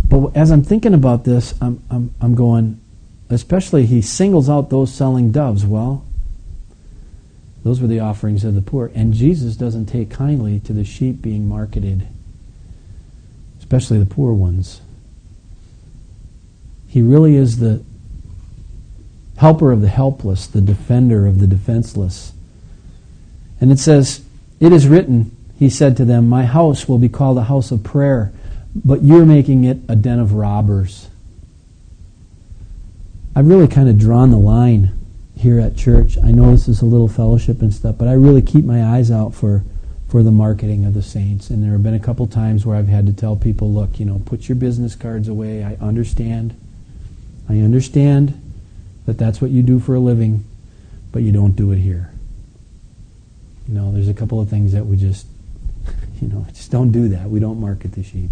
[0.08, 2.80] But as I'm thinking about this, I'm, I'm, I'm going,
[3.28, 5.66] especially he singles out those selling doves.
[5.66, 6.04] Well,
[7.64, 8.92] those were the offerings of the poor.
[8.94, 12.06] And Jesus doesn't take kindly to the sheep being marketed,
[13.58, 14.80] especially the poor ones.
[16.96, 17.85] He really is the
[19.37, 22.32] helper of the helpless, the defender of the defenseless.
[23.61, 24.24] And it says,
[24.61, 27.85] It is written, he said to them, My house will be called a house of
[27.85, 28.32] prayer,
[28.74, 31.11] but you're making it a den of robbers.
[33.35, 34.98] I've really kind of drawn the line
[35.37, 36.16] here at church.
[36.24, 39.11] I know this is a little fellowship and stuff, but I really keep my eyes
[39.11, 39.64] out for
[40.09, 41.50] for the marketing of the saints.
[41.50, 44.06] And there have been a couple times where I've had to tell people, look, you
[44.06, 45.62] know, put your business cards away.
[45.62, 46.59] I understand.
[47.48, 48.40] I understand
[49.06, 50.44] that that's what you do for a living,
[51.12, 52.11] but you don't do it here.
[53.68, 55.26] You know, there's a couple of things that we just,
[56.20, 57.30] you know, just don't do that.
[57.30, 58.30] We don't market the sheep.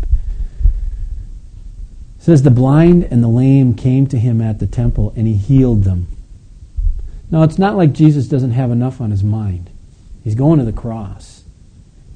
[2.18, 5.34] It says the blind and the lame came to him at the temple and he
[5.34, 6.08] healed them.
[7.30, 9.70] Now, it's not like Jesus doesn't have enough on his mind.
[10.22, 11.42] He's going to the cross.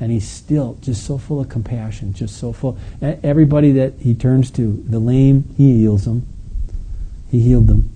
[0.01, 2.79] And he's still just so full of compassion, just so full.
[3.03, 6.27] Everybody that he turns to, the lame, he heals them.
[7.31, 7.91] He healed them.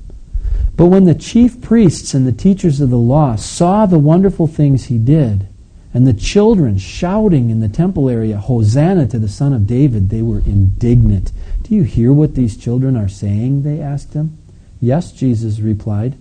[0.77, 4.85] But when the chief priests and the teachers of the law saw the wonderful things
[4.85, 5.47] he did,
[5.95, 10.23] and the children shouting in the temple area, Hosanna to the Son of David, they
[10.23, 11.33] were indignant.
[11.63, 13.63] Do you hear what these children are saying?
[13.63, 14.39] They asked him.
[14.81, 16.17] Yes, Jesus replied.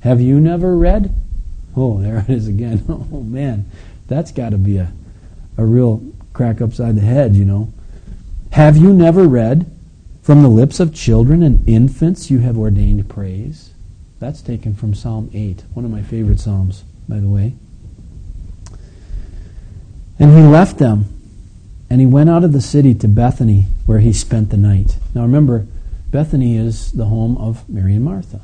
[0.00, 1.12] Have you never read?
[1.76, 2.84] Oh, there it is again.
[2.88, 3.70] Oh, man.
[4.06, 4.92] That's got to be a,
[5.56, 7.72] a real crack upside the head, you know.
[8.52, 9.70] Have you never read,
[10.24, 13.74] From the lips of children and infants you have ordained praise?
[14.20, 17.56] That's taken from Psalm 8, one of my favorite Psalms, by the way.
[20.18, 21.04] And he left them,
[21.90, 24.96] and he went out of the city to Bethany, where he spent the night.
[25.14, 25.66] Now remember,
[26.10, 28.40] Bethany is the home of Mary and Martha.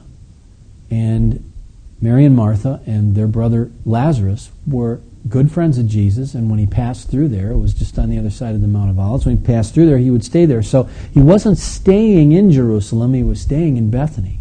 [0.90, 1.50] And
[1.98, 6.66] Mary and Martha and their brother Lazarus were good friends of Jesus, and when he
[6.66, 9.26] passed through there, it was just on the other side of the Mount of Olives.
[9.26, 10.62] When he passed through there, he would stay there.
[10.62, 14.40] So he wasn't staying in Jerusalem, he was staying in Bethany.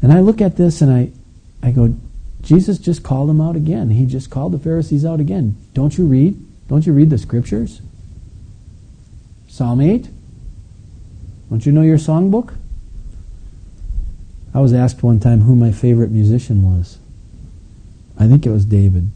[0.00, 1.10] And I look at this and I,
[1.60, 1.94] I go,
[2.40, 3.90] Jesus just called him out again.
[3.90, 5.56] He just called the Pharisees out again.
[5.74, 6.38] Don't you read?
[6.68, 7.82] Don't you read the scriptures?
[9.48, 10.08] Psalm 8?
[11.50, 12.54] Don't you know your songbook?
[14.54, 16.98] I was asked one time who my favorite musician was.
[18.18, 19.10] I think it was David.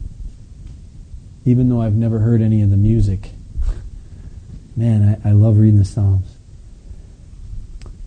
[1.45, 3.31] Even though I've never heard any of the music.
[4.75, 6.35] Man, I, I love reading the Psalms.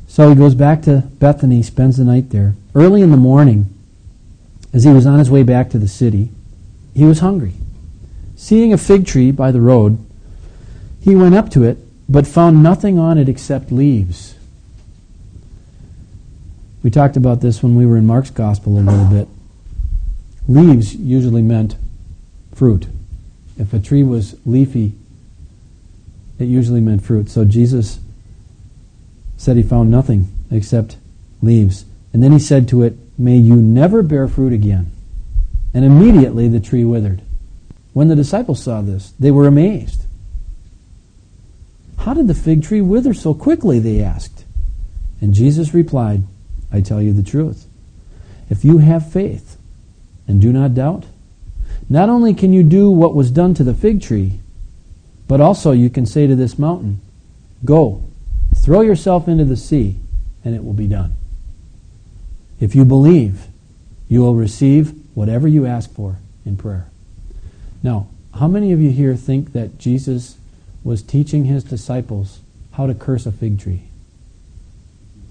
[0.09, 2.54] So he goes back to Bethany, spends the night there.
[2.74, 3.72] Early in the morning,
[4.72, 6.30] as he was on his way back to the city,
[6.94, 7.52] he was hungry.
[8.37, 9.98] Seeing a fig tree by the road,
[11.00, 11.78] he went up to it,
[12.09, 14.37] but found nothing on it except leaves
[16.87, 19.26] we talked about this when we were in Mark's Gospel a little bit.
[20.48, 21.76] Leaves usually meant
[22.54, 22.87] fruit.
[23.59, 24.92] If a tree was leafy,
[26.38, 27.29] it usually meant fruit.
[27.29, 27.98] So Jesus
[29.37, 30.96] said he found nothing except
[31.42, 31.85] leaves.
[32.12, 34.90] And then he said to it, May you never bear fruit again.
[35.75, 37.23] And immediately the tree withered.
[37.92, 40.02] When the disciples saw this, they were amazed.
[41.98, 43.79] How did the fig tree wither so quickly?
[43.79, 44.44] They asked.
[45.21, 46.23] And Jesus replied,
[46.71, 47.66] I tell you the truth.
[48.50, 49.56] If you have faith
[50.27, 51.04] and do not doubt,
[51.88, 54.40] not only can you do what was done to the fig tree,
[55.29, 57.00] but also you can say to this mountain,
[57.64, 58.02] Go,
[58.54, 59.96] throw yourself into the sea,
[60.44, 61.16] and it will be done.
[62.60, 63.46] If you believe,
[64.08, 66.87] you will receive whatever you ask for in prayer.
[67.83, 68.08] Now,
[68.38, 70.37] how many of you here think that Jesus
[70.85, 72.40] was teaching his disciples
[72.72, 73.83] how to curse a fig tree?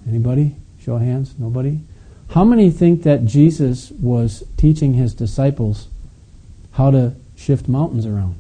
[0.08, 0.56] Anybody?
[0.82, 1.36] Show of hands.
[1.38, 1.80] Nobody?
[2.30, 5.88] How many think that Jesus was teaching his disciples
[6.74, 8.36] how to shift mountains around?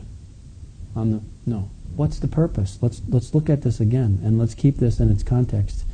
[0.96, 1.70] On the no.
[1.96, 2.78] What's the purpose?
[2.82, 5.86] Let's let's look at this again and let's keep this in its context.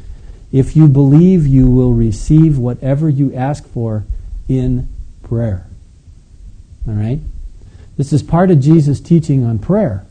[0.52, 4.06] If you believe you will receive whatever you ask for
[4.50, 4.90] in
[5.24, 5.68] prayer.
[6.88, 7.20] All right?
[7.98, 10.06] This is part of Jesus' teaching on prayer.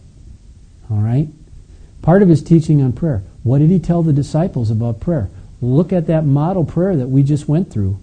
[0.91, 1.29] All right?
[2.03, 3.23] Part of his teaching on prayer.
[3.43, 5.29] What did he tell the disciples about prayer?
[5.63, 7.99] Look at that model prayer that we just went through.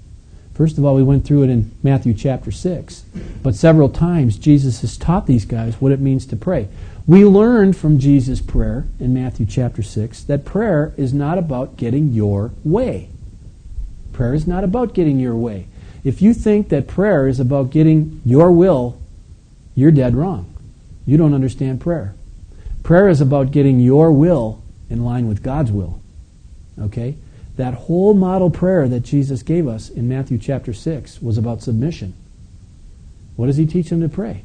[0.53, 3.03] First of all, we went through it in Matthew chapter 6.
[3.43, 6.67] But several times, Jesus has taught these guys what it means to pray.
[7.05, 12.11] We learned from Jesus' prayer in Matthew chapter 6 that prayer is not about getting
[12.11, 13.09] your way.
[14.13, 15.67] Prayer is not about getting your way.
[16.03, 18.99] If you think that prayer is about getting your will,
[19.75, 20.51] you're dead wrong.
[21.05, 22.15] You don't understand prayer.
[22.81, 26.01] Prayer is about getting your will in line with God's will.
[26.79, 27.15] Okay?
[27.57, 32.13] That whole model prayer that Jesus gave us in Matthew chapter 6 was about submission.
[33.35, 34.43] What does he teach them to pray?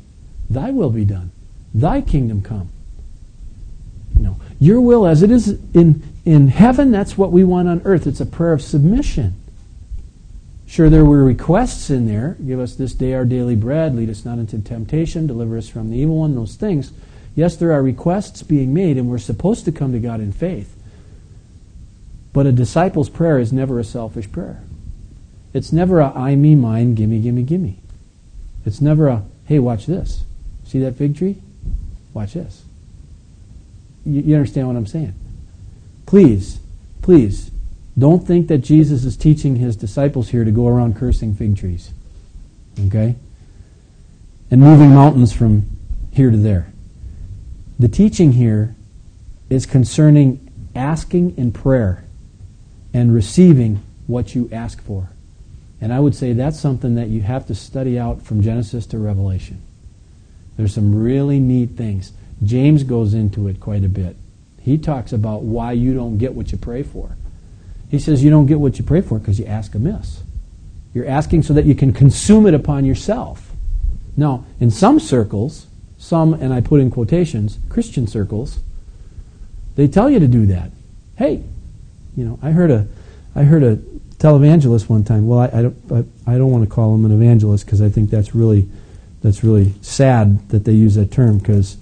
[0.48, 1.30] Thy will be done.
[1.74, 2.70] Thy kingdom come.
[4.18, 4.36] No.
[4.58, 8.06] Your will as it is in, in heaven, that's what we want on earth.
[8.06, 9.34] It's a prayer of submission.
[10.66, 12.36] Sure, there were requests in there.
[12.46, 13.94] Give us this day our daily bread.
[13.94, 15.26] Lead us not into temptation.
[15.26, 16.34] Deliver us from the evil one.
[16.34, 16.92] Those things.
[17.34, 20.74] Yes, there are requests being made, and we're supposed to come to God in faith.
[22.33, 24.62] But a disciple's prayer is never a selfish prayer.
[25.53, 27.78] It's never a I, me, mine, gimme, gimme, gimme.
[28.64, 30.24] It's never a, hey, watch this.
[30.64, 31.37] See that fig tree?
[32.14, 32.62] Watch this.
[34.07, 35.14] You, you understand what I'm saying?
[36.07, 36.61] Please,
[37.03, 37.51] please,
[37.99, 41.91] don't think that Jesus is teaching his disciples here to go around cursing fig trees.
[42.87, 43.16] Okay?
[44.51, 45.66] And moving mountains from
[46.12, 46.72] here to there.
[47.78, 48.74] The teaching here
[49.51, 52.05] is concerning asking in prayer
[52.93, 55.09] and receiving what you ask for.
[55.80, 58.99] And I would say that's something that you have to study out from Genesis to
[58.99, 59.61] Revelation.
[60.57, 62.12] There's some really neat things.
[62.45, 64.16] James goes into it quite a bit.
[64.61, 67.16] He talks about why you don't get what you pray for.
[67.90, 70.22] He says you don't get what you pray for because you ask amiss.
[70.95, 73.51] You're asking so that you can consume it upon yourself.
[74.16, 75.66] Now, in some circles,
[75.99, 78.61] some, and I put in quotations, Christian circles,
[79.74, 80.70] they tell you to do that.
[81.16, 81.43] Hey,
[82.16, 82.86] you know, I heard a,
[83.34, 83.76] I heard a
[84.18, 85.26] televangelist one time.
[85.26, 85.76] Well, I, I don't,
[86.26, 88.68] I, I don't want to call him an evangelist because I think that's really,
[89.22, 91.76] that's really sad that they use that term because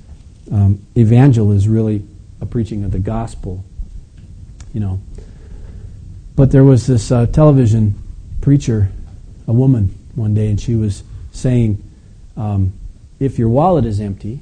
[0.52, 2.04] um, evangel is really
[2.40, 3.64] a preaching of the gospel.
[4.72, 5.00] You know,
[6.36, 8.00] but there was this uh, television
[8.40, 8.90] preacher,
[9.48, 11.02] a woman, one day, and she was
[11.32, 11.82] saying,
[12.36, 12.72] um,
[13.18, 14.40] if your wallet is empty,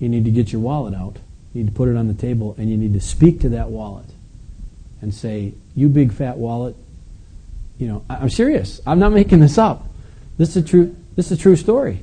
[0.00, 1.18] you need to get your wallet out.
[1.52, 3.68] You need to put it on the table, and you need to speak to that
[3.68, 4.06] wallet
[5.00, 6.76] and say, "You big fat wallet."
[7.78, 8.80] You know, I'm serious.
[8.86, 9.86] I'm not making this up.
[10.38, 10.96] This is a true.
[11.14, 12.00] This is a true story.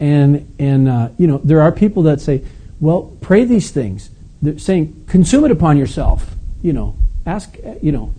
[0.00, 2.42] And and uh, you know, there are people that say,
[2.80, 4.10] "Well, pray these things."
[4.42, 7.56] They're saying, "Consume it upon yourself." You know, ask.
[7.80, 8.14] You know,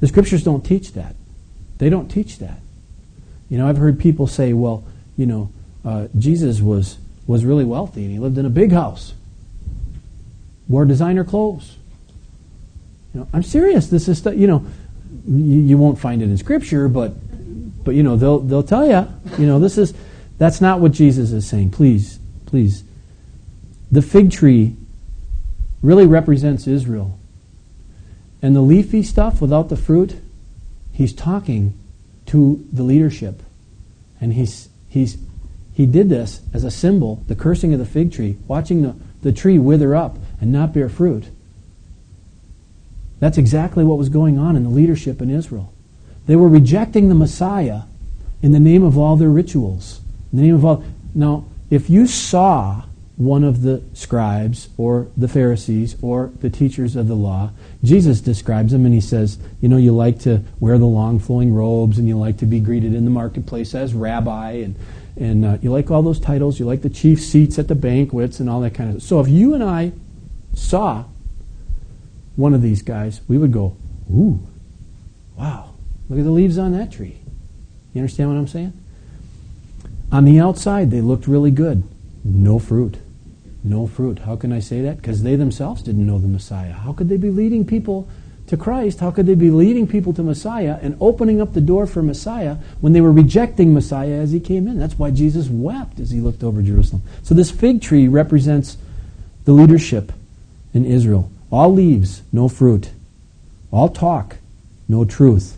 [0.00, 1.14] the scriptures don't teach that.
[1.78, 2.60] They don't teach that.
[3.48, 4.84] You know, I've heard people say, "Well,
[5.16, 5.50] you know,
[5.84, 9.14] uh, Jesus was was really wealthy and he lived in a big house,
[10.68, 11.77] wore designer clothes."
[13.18, 13.88] Know, I'm serious.
[13.88, 14.64] This is, you know,
[15.26, 17.14] you, you won't find it in Scripture, but,
[17.84, 19.08] but you know, they'll they'll tell you,
[19.38, 19.92] you know, this is
[20.38, 21.70] that's not what Jesus is saying.
[21.70, 22.84] Please, please.
[23.90, 24.76] The fig tree
[25.82, 27.18] really represents Israel,
[28.40, 30.16] and the leafy stuff without the fruit,
[30.92, 31.76] he's talking
[32.26, 33.42] to the leadership,
[34.20, 35.18] and he's he's
[35.74, 39.32] he did this as a symbol, the cursing of the fig tree, watching the, the
[39.32, 41.24] tree wither up and not bear fruit.
[43.20, 45.72] That's exactly what was going on in the leadership in Israel.
[46.26, 47.82] They were rejecting the Messiah
[48.42, 50.00] in the name of all their rituals.
[50.32, 50.84] In the name of all.
[51.14, 52.84] Now, if you saw
[53.16, 57.50] one of the scribes or the Pharisees or the teachers of the law,
[57.82, 61.52] Jesus describes them and he says, you know, you like to wear the long flowing
[61.52, 64.76] robes and you like to be greeted in the marketplace as rabbi and
[65.16, 68.38] and uh, you like all those titles, you like the chief seats at the banquets
[68.38, 69.08] and all that kind of stuff.
[69.08, 69.90] So if you and I
[70.54, 71.06] saw
[72.38, 73.76] one of these guys, we would go,
[74.14, 74.38] ooh,
[75.36, 75.74] wow,
[76.08, 77.18] look at the leaves on that tree.
[77.92, 78.72] You understand what I'm saying?
[80.12, 81.82] On the outside, they looked really good.
[82.22, 82.98] No fruit.
[83.64, 84.20] No fruit.
[84.20, 84.98] How can I say that?
[84.98, 86.74] Because they themselves didn't know the Messiah.
[86.74, 88.08] How could they be leading people
[88.46, 89.00] to Christ?
[89.00, 92.58] How could they be leading people to Messiah and opening up the door for Messiah
[92.80, 94.78] when they were rejecting Messiah as he came in?
[94.78, 97.02] That's why Jesus wept as he looked over Jerusalem.
[97.24, 98.76] So this fig tree represents
[99.44, 100.12] the leadership
[100.72, 101.32] in Israel.
[101.50, 102.90] All leaves, no fruit.
[103.70, 104.36] All talk,
[104.88, 105.56] no truth.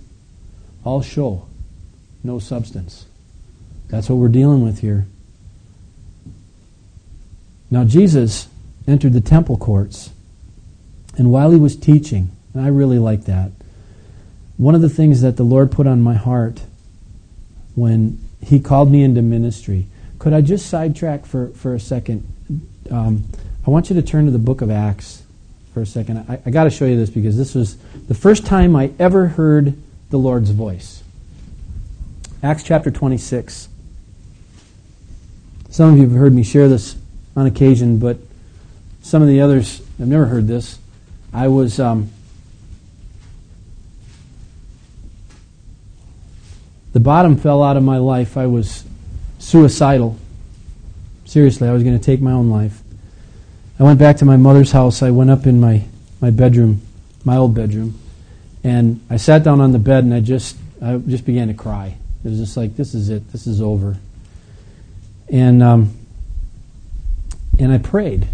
[0.85, 1.47] All show,
[2.23, 3.07] no substance.
[3.89, 5.07] That's what we're dealing with here.
[7.71, 8.49] Now, Jesus
[8.87, 10.11] entered the temple courts,
[11.17, 13.53] and while he was teaching, and I really like that,
[14.57, 16.63] one of the things that the Lord put on my heart
[17.75, 19.87] when he called me into ministry,
[20.19, 22.27] could I just sidetrack for, for a second?
[22.91, 23.25] Um,
[23.67, 25.23] I want you to turn to the book of Acts
[25.73, 26.25] for a second.
[26.29, 27.77] I, I got to show you this because this was
[28.09, 29.75] the first time I ever heard
[30.11, 31.03] the Lord's voice.
[32.43, 33.69] Acts chapter 26.
[35.71, 36.97] Some of you have heard me share this
[37.37, 38.19] on occasion, but
[39.03, 40.79] some of the others have never heard this.
[41.33, 41.79] I was.
[41.79, 42.11] Um,
[46.93, 48.37] the bottom fell out of my life.
[48.37, 48.85] I was
[49.39, 50.19] suicidal.
[51.25, 52.83] Seriously, I was going to take my own life.
[53.81, 55.03] I went back to my mother's house.
[55.03, 55.85] I went up in my,
[56.21, 56.83] my bedroom,
[57.25, 57.99] my old bedroom,
[58.63, 61.97] and I sat down on the bed and I just I just began to cry.
[62.23, 63.33] It was just like, this is it.
[63.33, 63.97] This is over.
[65.31, 65.97] And um,
[67.59, 68.29] and I prayed.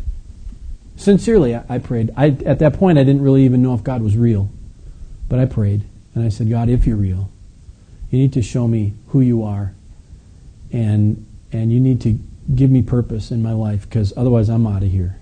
[0.97, 2.11] Sincerely, I, I prayed.
[2.17, 4.51] I, at that point, I didn't really even know if God was real,
[5.29, 5.83] but I prayed
[6.17, 7.31] and I said, God, if you're real,
[8.11, 9.75] you need to show me who you are,
[10.73, 12.19] and and you need to
[12.53, 15.21] give me purpose in my life because otherwise I'm out of here.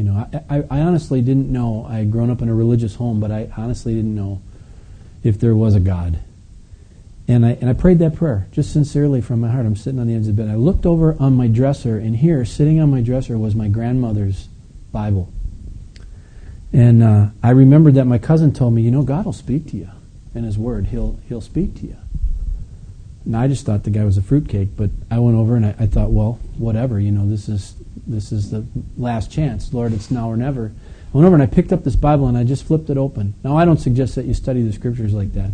[0.00, 1.84] You know, I, I, I, honestly didn't know.
[1.86, 4.40] I had grown up in a religious home, but I honestly didn't know
[5.22, 6.20] if there was a God.
[7.28, 9.66] And I, and I prayed that prayer just sincerely from my heart.
[9.66, 10.48] I'm sitting on the edge of the bed.
[10.48, 14.48] I looked over on my dresser, and here, sitting on my dresser, was my grandmother's
[14.90, 15.30] Bible.
[16.72, 19.76] And uh, I remembered that my cousin told me, you know, God will speak to
[19.76, 19.90] you
[20.34, 20.86] in His Word.
[20.86, 21.96] He'll He'll speak to you.
[23.26, 25.74] And I just thought the guy was a fruitcake, but I went over and I,
[25.78, 26.98] I thought, well, whatever.
[26.98, 27.74] You know, this is
[28.10, 28.64] this is the
[28.96, 29.72] last chance.
[29.72, 30.72] Lord, it's now or never.
[31.12, 33.34] I went over and I picked up this Bible and I just flipped it open.
[33.42, 35.50] Now, I don't suggest that you study the scriptures like that.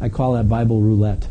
[0.00, 1.28] I call that Bible roulette.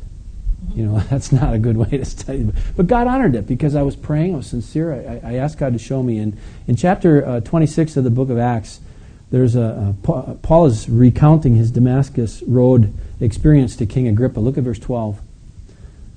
[0.74, 2.50] You know, that's not a good way to study.
[2.76, 4.94] But God honored it because I was praying, I was sincere.
[4.94, 6.20] I, I asked God to show me.
[6.20, 8.80] And in chapter uh, 26 of the book of Acts,
[9.32, 14.40] there's a, a, Paul is recounting his Damascus road experience to King Agrippa.
[14.40, 15.20] Look at verse 12.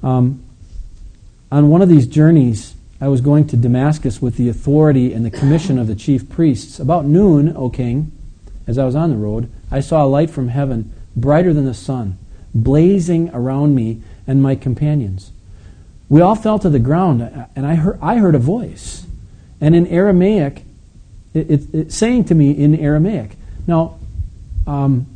[0.02, 0.42] Um,
[1.50, 5.30] on one of these journeys, I was going to Damascus with the authority and the
[5.30, 6.78] commission of the chief priests.
[6.78, 8.10] About noon, O king,
[8.66, 11.74] as I was on the road, I saw a light from heaven, brighter than the
[11.74, 12.18] sun,
[12.54, 15.30] blazing around me and my companions.
[16.08, 19.06] We all fell to the ground, and I heard, I heard a voice.
[19.60, 20.62] And in Aramaic,
[21.34, 23.36] it, it, it saying to me in Aramaic.
[23.66, 23.98] Now,
[24.66, 25.06] um,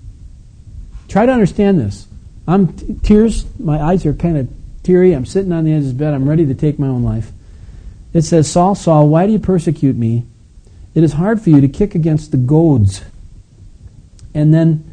[1.08, 2.06] try to understand this.
[2.46, 4.48] I'm t- tears, my eyes are kind of
[4.82, 5.12] teary.
[5.12, 6.12] I'm sitting on the edge of bed.
[6.12, 7.30] I'm ready to take my own life.
[8.12, 10.26] It says, Saul, Saul, why do you persecute me?
[10.94, 13.02] It is hard for you to kick against the goads.
[14.34, 14.84] And then,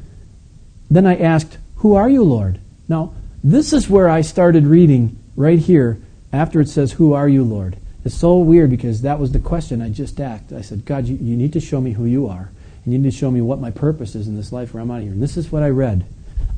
[0.89, 2.59] then I asked, Who are you, Lord?
[2.87, 3.13] Now,
[3.43, 5.99] this is where I started reading right here
[6.31, 7.77] after it says, Who are you, Lord?
[8.05, 10.53] It's so weird because that was the question I just asked.
[10.53, 12.51] I said, God, you, you need to show me who you are.
[12.85, 14.91] And you need to show me what my purpose is in this life where I'm
[14.91, 15.11] out of here.
[15.11, 16.05] And this is what I read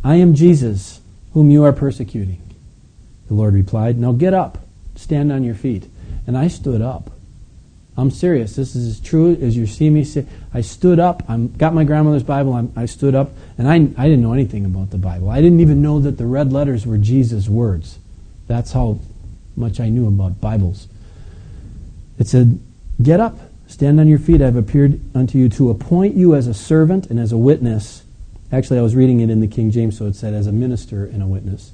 [0.04, 1.02] I am Jesus,
[1.34, 2.42] whom you are persecuting.
[3.28, 4.60] The Lord replied, Now get up,
[4.96, 5.86] stand on your feet.
[6.30, 7.10] And I stood up.
[7.98, 8.56] I'm serious.
[8.56, 10.28] This is as true as you see me say.
[10.54, 11.24] I stood up.
[11.28, 12.54] I got my grandmother's Bible.
[12.54, 15.32] I'm, i stood up, and I, I didn't know anything about the Bible.
[15.32, 17.98] I didn't even know that the red letters were Jesus' words.
[18.46, 19.00] That's how
[19.56, 20.88] much I knew about Bibles.
[22.20, 22.60] It said,
[23.02, 24.40] Get up, stand on your feet.
[24.40, 28.04] I have appeared unto you to appoint you as a servant and as a witness.
[28.52, 31.06] Actually, I was reading it in the King James, so it said, as a minister
[31.06, 31.72] and a witness.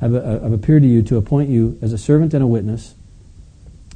[0.00, 2.94] I've, uh, I've appeared to you to appoint you as a servant and a witness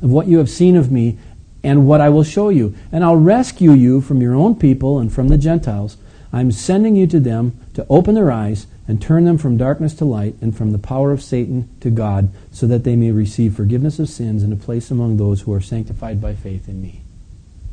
[0.02, 1.18] of what you have seen of me
[1.64, 2.74] and what I will show you.
[2.90, 5.96] And I'll rescue you from your own people and from the Gentiles.
[6.32, 10.04] I'm sending you to them to open their eyes and turn them from darkness to
[10.04, 13.98] light and from the power of Satan to God, so that they may receive forgiveness
[13.98, 17.02] of sins and a place among those who are sanctified by faith in me.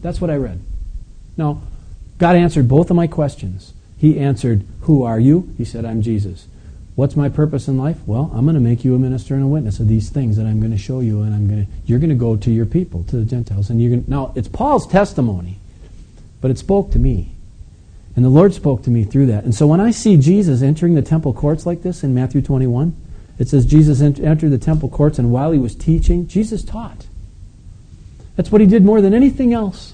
[0.01, 0.61] That's what I read.
[1.35, 1.61] Now,
[2.19, 3.73] God answered both of my questions.
[3.97, 5.53] He answered, Who are you?
[5.57, 6.47] He said, I'm Jesus.
[6.99, 7.97] What's my purpose in life?
[8.05, 10.45] Well, I'm going to make you a minister and a witness of these things that
[10.45, 12.65] I'm going to show you, and I'm going to you're going to go to your
[12.65, 15.59] people, to the Gentiles, and you're going to, now it's Paul's testimony,
[16.41, 17.31] but it spoke to me,
[18.17, 19.45] and the Lord spoke to me through that.
[19.45, 22.93] And so when I see Jesus entering the temple courts like this in Matthew 21,
[23.37, 27.07] it says Jesus entered the temple courts, and while he was teaching, Jesus taught.
[28.35, 29.93] That's what he did more than anything else.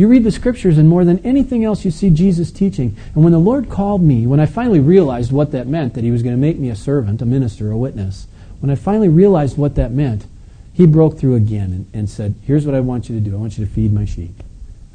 [0.00, 2.96] You read the scriptures, and more than anything else, you see Jesus teaching.
[3.14, 6.10] And when the Lord called me, when I finally realized what that meant, that He
[6.10, 8.26] was going to make me a servant, a minister, a witness,
[8.60, 10.24] when I finally realized what that meant,
[10.72, 13.38] He broke through again and, and said, Here's what I want you to do I
[13.38, 14.42] want you to feed my sheep.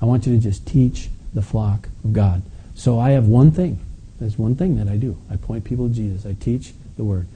[0.02, 2.42] I want you to just teach the flock of God.
[2.74, 3.78] So I have one thing.
[4.20, 5.22] There's one thing that I do.
[5.30, 6.26] I point people to Jesus.
[6.26, 7.28] I teach the Word.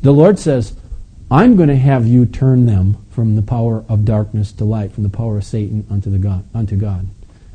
[0.00, 0.74] The Lord says,
[1.34, 5.02] I'm going to have you turn them from the power of darkness to light, from
[5.02, 7.08] the power of Satan unto the God, unto God.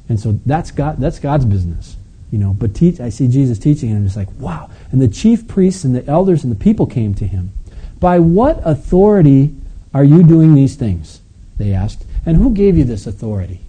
[0.10, 0.98] And so that's God.
[1.00, 1.96] That's God's business,
[2.30, 2.54] you know.
[2.54, 4.70] But teach, I see Jesus teaching, and I'm just like, wow.
[4.92, 7.54] And the chief priests and the elders and the people came to him.
[8.02, 9.56] By what authority
[9.94, 11.22] are you doing these things?
[11.58, 12.06] They asked.
[12.26, 13.62] And who gave you this authority?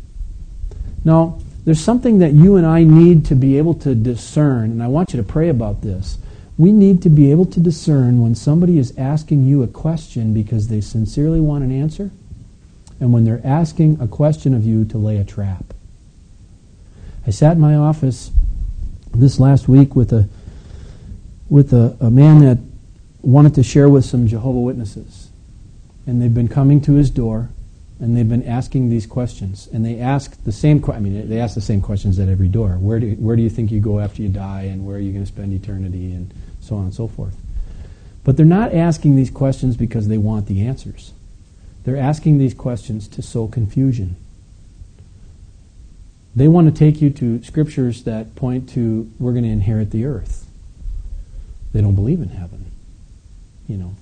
[1.04, 4.88] Now, there's something that you and I need to be able to discern, and I
[4.88, 6.18] want you to pray about this.
[6.61, 10.68] We need to be able to discern when somebody is asking you a question because
[10.68, 12.11] they sincerely want an answer,
[13.00, 15.72] and when they're asking a question of you to lay a trap.
[17.26, 18.30] I sat in my office
[19.14, 20.28] this last week with a
[21.48, 22.58] with a, a man that
[23.22, 25.30] wanted to share with some Jehovah Witnesses,
[26.06, 27.48] and they've been coming to his door
[27.98, 29.68] and they've been asking these questions.
[29.72, 30.84] And they ask the same.
[30.90, 32.72] I mean, they ask the same questions at every door.
[32.72, 35.12] Where do where do you think you go after you die, and where are you
[35.12, 36.32] going to spend eternity, and
[36.70, 37.36] so on and so forth.
[38.22, 41.12] But they're not asking these questions because they want the answers.
[41.84, 44.16] They're asking these questions to sow confusion.
[46.36, 50.04] They want to take you to scriptures that point to we're going to inherit the
[50.04, 50.46] earth.
[51.72, 52.70] They don't believe in heaven.
[53.66, 53.94] You know.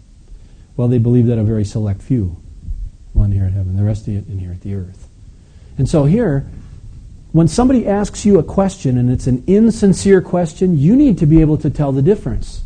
[0.76, 2.36] Well, they believe that a very select few
[3.14, 3.76] will inherit heaven.
[3.76, 5.08] The rest of you inherit the earth.
[5.78, 6.46] And so here,
[7.32, 11.40] when somebody asks you a question and it's an insincere question, you need to be
[11.40, 12.62] able to tell the difference.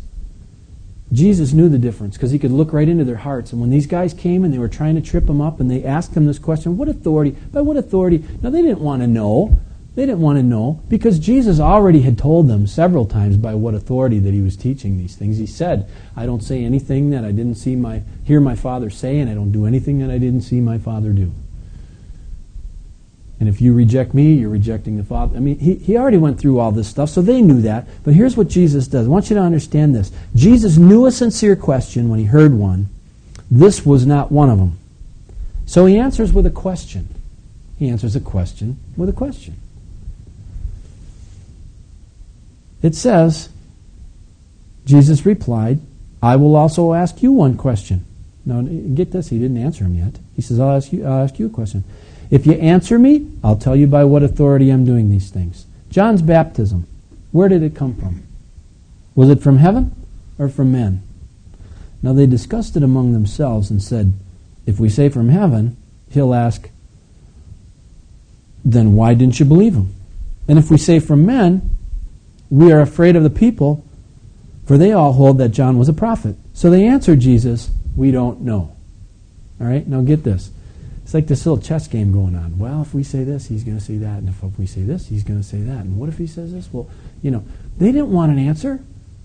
[1.11, 3.51] Jesus knew the difference because he could look right into their hearts.
[3.51, 5.83] And when these guys came and they were trying to trip him up and they
[5.83, 7.31] asked him this question, what authority?
[7.51, 8.23] By what authority?
[8.41, 9.59] Now, they didn't want to know.
[9.95, 13.75] They didn't want to know because Jesus already had told them several times by what
[13.75, 15.37] authority that he was teaching these things.
[15.37, 19.19] He said, I don't say anything that I didn't see my, hear my Father say,
[19.19, 21.31] and I don't do anything that I didn't see my Father do.
[23.43, 25.35] And if you reject me, you're rejecting the Father.
[25.35, 27.85] I mean, he, he already went through all this stuff, so they knew that.
[28.05, 29.05] But here's what Jesus does.
[29.05, 30.13] I want you to understand this.
[30.33, 32.87] Jesus knew a sincere question when he heard one.
[33.51, 34.79] This was not one of them.
[35.65, 37.09] So he answers with a question.
[37.77, 39.57] He answers a question with a question.
[42.81, 43.49] It says,
[44.85, 45.81] Jesus replied,
[46.21, 48.05] I will also ask you one question.
[48.45, 50.17] Now, get this, he didn't answer him yet.
[50.33, 51.83] He says, I'll ask you, I'll ask you a question.
[52.33, 55.67] If you answer me, I'll tell you by what authority I'm doing these things.
[55.91, 56.87] John's baptism,
[57.31, 58.23] where did it come from?
[59.13, 59.95] Was it from heaven
[60.39, 61.03] or from men?
[62.01, 64.13] Now they discussed it among themselves and said,
[64.65, 65.77] If we say from heaven,
[66.09, 66.71] he'll ask,
[68.65, 69.93] Then why didn't you believe him?
[70.47, 71.69] And if we say from men,
[72.49, 73.85] we are afraid of the people,
[74.65, 76.35] for they all hold that John was a prophet.
[76.55, 78.75] So they answered Jesus, We don't know.
[79.61, 80.49] All right, now get this.
[81.13, 82.57] It's like this little chess game going on.
[82.57, 84.17] Well, if we say this, he's going to say that.
[84.17, 85.81] And if we say this, he's going to say that.
[85.81, 86.69] And what if he says this?
[86.71, 86.89] Well,
[87.21, 87.43] you know,
[87.77, 88.79] they didn't want an answer.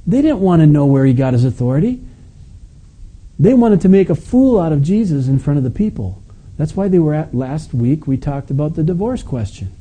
[0.07, 2.03] They didn't want to know where he got his authority.
[3.39, 6.23] They wanted to make a fool out of Jesus in front of the people.
[6.59, 9.73] That's why they were at last week we talked about the divorce question.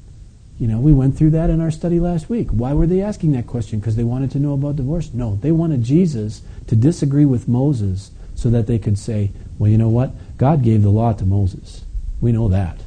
[0.61, 2.47] You know, we went through that in our study last week.
[2.51, 3.81] Why were they asking that question?
[3.81, 5.13] Because they wanted to know about divorce?
[5.13, 9.77] No, they wanted Jesus to disagree with Moses so that they could say, well, you
[9.77, 10.11] know what?
[10.37, 11.83] God gave the law to Moses.
[12.21, 12.79] We know that.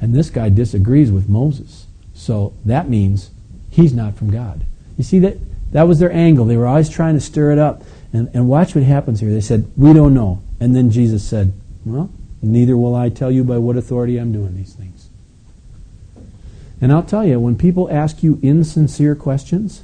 [0.00, 1.86] And this guy disagrees with Moses.
[2.14, 3.30] So that means
[3.70, 4.64] he's not from God.
[4.96, 5.38] You see that
[5.72, 6.44] that was their angle.
[6.44, 7.82] They were always trying to stir it up.
[8.12, 9.30] And, and watch what happens here.
[9.30, 10.42] They said, We don't know.
[10.60, 11.52] And then Jesus said,
[11.84, 12.10] Well,
[12.40, 15.08] neither will I tell you by what authority I'm doing these things.
[16.80, 19.82] And I'll tell you, when people ask you insincere questions,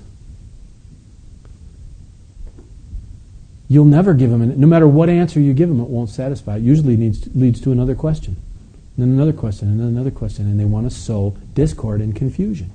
[3.68, 6.56] you'll never give them, an, no matter what answer you give them, it won't satisfy.
[6.56, 8.36] It usually leads, leads to another question.
[8.96, 12.14] And then another question, and then another question, and they want to sow discord and
[12.14, 12.70] confusion.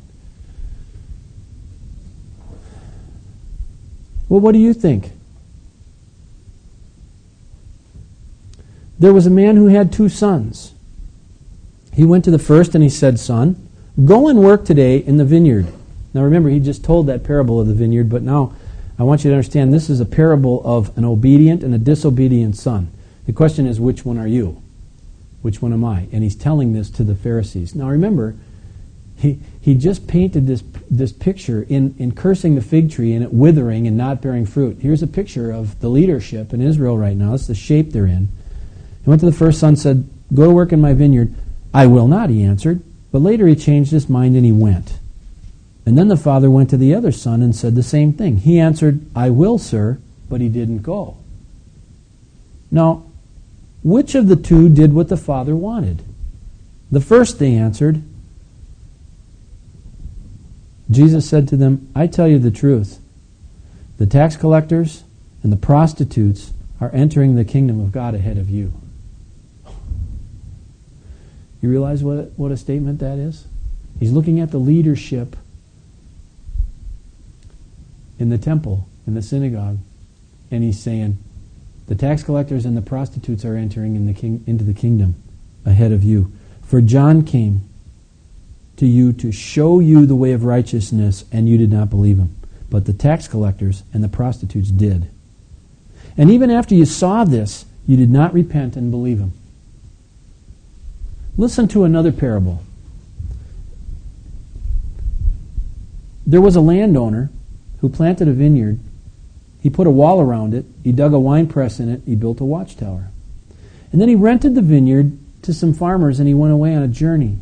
[4.28, 5.12] Well, what do you think?
[9.00, 10.74] There was a man who had two sons.
[11.94, 13.56] He went to the first and he said, Son,
[14.06, 15.68] go and work today in the vineyard.
[16.14, 18.54] Now remember, he just told that parable of the vineyard, but now
[18.98, 22.58] I want you to understand this is a parable of an obedient and a disobedient
[22.58, 22.92] son.
[23.26, 24.62] The question is, which one are you?
[25.42, 26.08] Which one am I?
[26.12, 27.76] And he's telling this to the Pharisees.
[27.76, 28.36] Now remember,
[29.16, 33.34] he, he just painted this, this picture in, in cursing the fig tree and it
[33.34, 34.78] withering and not bearing fruit.
[34.82, 37.34] Here's a picture of the leadership in Israel right now.
[37.34, 38.30] It's the shape they're in.
[39.04, 41.34] He went to the first son said, Go to work in my vineyard.
[41.74, 42.82] I will not, he answered.
[43.12, 45.00] But later he changed his mind and he went.
[45.86, 48.38] And then the father went to the other son and said the same thing.
[48.38, 51.18] He answered, I will, sir, but he didn't go.
[52.72, 53.09] Now,
[53.84, 56.04] which of the two did what the father wanted?
[56.92, 58.02] The first, they answered.
[60.90, 63.00] Jesus said to them, I tell you the truth.
[63.98, 65.04] The tax collectors
[65.44, 66.52] and the prostitutes
[66.82, 68.74] are entering the kingdom of God ahead of you.
[71.62, 73.46] You realize what, what a statement that is?
[74.00, 75.36] He's looking at the leadership
[78.18, 79.78] in the temple, in the synagogue,
[80.50, 81.18] and he's saying,
[81.90, 85.16] the tax collectors and the prostitutes are entering in the king, into the kingdom
[85.66, 86.32] ahead of you.
[86.62, 87.68] For John came
[88.78, 92.36] to you to show you the way of righteousness, and you did not believe him.
[92.70, 95.10] But the tax collectors and the prostitutes did.
[96.16, 99.34] And even after you saw this, you did not repent and believe him.
[101.38, 102.62] Listen to another parable.
[106.28, 107.32] There was a landowner
[107.80, 108.78] who planted a vineyard.
[109.64, 110.66] He put a wall around it.
[110.90, 112.02] He dug a wine press in it.
[112.04, 113.12] He built a watchtower.
[113.92, 116.88] And then he rented the vineyard to some farmers and he went away on a
[116.88, 117.38] journey.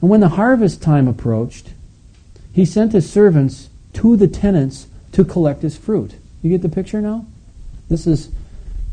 [0.00, 1.68] And when the harvest time approached,
[2.52, 6.16] he sent his servants to the tenants to collect his fruit.
[6.42, 7.24] You get the picture now?
[7.88, 8.32] This is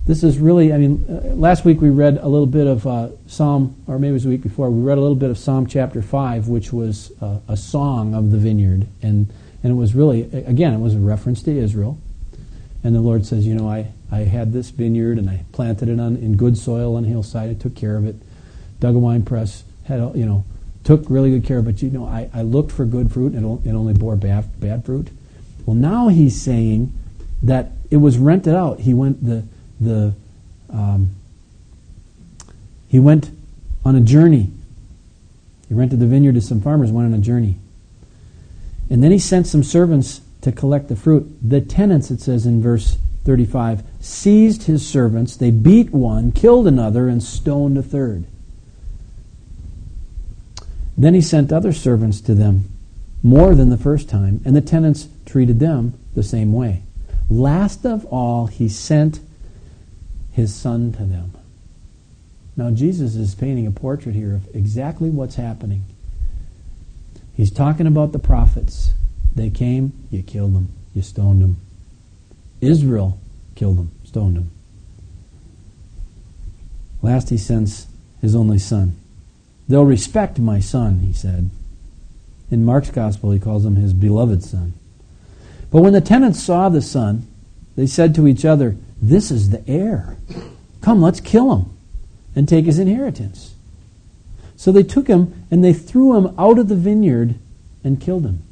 [0.05, 3.09] this is really, I mean, uh, last week we read a little bit of uh,
[3.25, 5.65] Psalm, or maybe it was the week before, we read a little bit of Psalm
[5.65, 8.85] chapter 5, which was uh, a song of the vineyard.
[9.01, 9.33] And,
[9.63, 11.97] and it was really, again, it was a reference to Israel.
[12.84, 15.99] And the Lord says, you know, I, I had this vineyard and I planted it
[15.99, 17.49] on, in good soil on a hillside.
[17.49, 18.15] I took care of it,
[18.79, 20.45] dug a wine press, had, you know,
[20.84, 21.73] took really good care of it.
[21.73, 24.84] But, you know, I, I looked for good fruit and it only bore bad, bad
[24.84, 25.09] fruit.
[25.65, 26.91] Well, now he's saying
[27.43, 28.79] that it was rented out.
[28.79, 29.43] He went, the,
[29.79, 30.13] the
[30.71, 31.11] um,
[32.88, 33.32] he went
[33.86, 34.51] on a journey.
[35.69, 37.57] He rented the vineyard to some farmers, went on a journey.
[38.89, 41.31] And then he sent some servants to collect the fruit.
[41.41, 45.35] The tenants, it says in verse 35, seized his servants.
[45.35, 48.25] They beat one, killed another, and stoned a third.
[50.97, 52.69] Then he sent other servants to them,
[53.23, 56.83] more than the first time, and the tenants treated them the same way.
[57.29, 59.19] Last of all, he sent
[60.31, 61.31] his son to them.
[62.57, 65.83] Now, Jesus is painting a portrait here of exactly what's happening.
[67.33, 68.91] He's talking about the prophets.
[69.36, 71.57] They came, you killed them, you stoned them.
[72.59, 73.19] Israel
[73.55, 74.51] killed them, stoned them.
[77.01, 77.88] Last, he sends
[78.21, 78.95] his only son.
[79.67, 81.49] They'll respect my son, he said.
[82.51, 84.73] In Mark's gospel, he calls him his beloved son.
[85.71, 87.25] But when the tenants saw the son,
[87.75, 90.17] they said to each other, this is the heir.
[90.82, 91.77] Come, let's kill him
[92.36, 93.55] and take his inheritance.
[94.55, 97.36] So they took him and they threw him out of the vineyard
[97.84, 98.43] and killed him.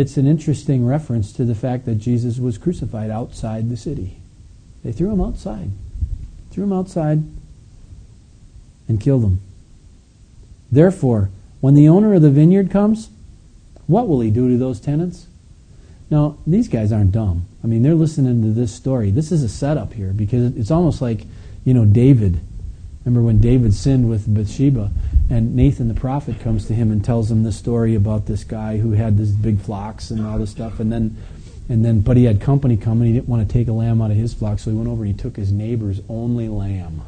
[0.00, 4.16] It's an interesting reference to the fact that Jesus was crucified outside the city.
[4.82, 5.72] They threw him outside.
[6.50, 7.22] Threw him outside
[8.88, 9.42] and killed him.
[10.72, 11.28] Therefore,
[11.60, 13.10] when the owner of the vineyard comes,
[13.86, 15.26] what will he do to those tenants?
[16.08, 17.44] Now, these guys aren't dumb.
[17.62, 19.10] I mean, they're listening to this story.
[19.10, 21.26] This is a setup here because it's almost like,
[21.62, 22.40] you know, David.
[23.04, 24.90] Remember when David sinned with Bathsheba
[25.30, 28.78] and Nathan the prophet comes to him and tells him the story about this guy
[28.78, 31.16] who had these big flocks and all this stuff and then
[31.68, 34.10] and then but he had company coming he didn't want to take a lamb out
[34.10, 37.02] of his flock so he went over and he took his neighbor's only lamb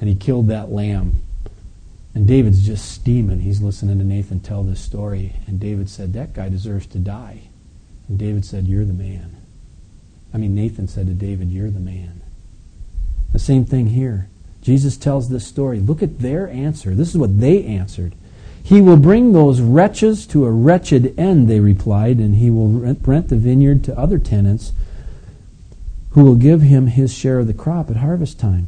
[0.00, 1.22] and he killed that lamb
[2.14, 6.34] and David's just steaming he's listening to Nathan tell this story and David said that
[6.34, 7.42] guy deserves to die
[8.08, 9.36] and David said, You're the man.
[10.32, 12.20] I mean, Nathan said to David, You're the man.
[13.32, 14.28] The same thing here.
[14.66, 15.78] Jesus tells this story.
[15.78, 16.92] Look at their answer.
[16.92, 18.16] This is what they answered.
[18.64, 23.28] He will bring those wretches to a wretched end, they replied, and he will rent
[23.28, 24.72] the vineyard to other tenants
[26.10, 28.66] who will give him his share of the crop at harvest time.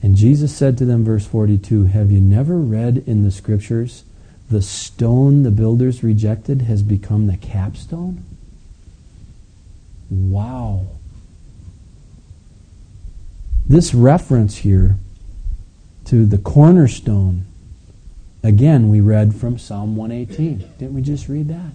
[0.00, 4.04] And Jesus said to them, verse 42, Have you never read in the scriptures
[4.48, 8.22] the stone the builders rejected has become the capstone?
[10.08, 10.86] Wow.
[13.66, 14.96] This reference here
[16.06, 17.46] to the cornerstone,
[18.42, 20.58] again, we read from Psalm 118.
[20.78, 21.72] Didn't we just read that?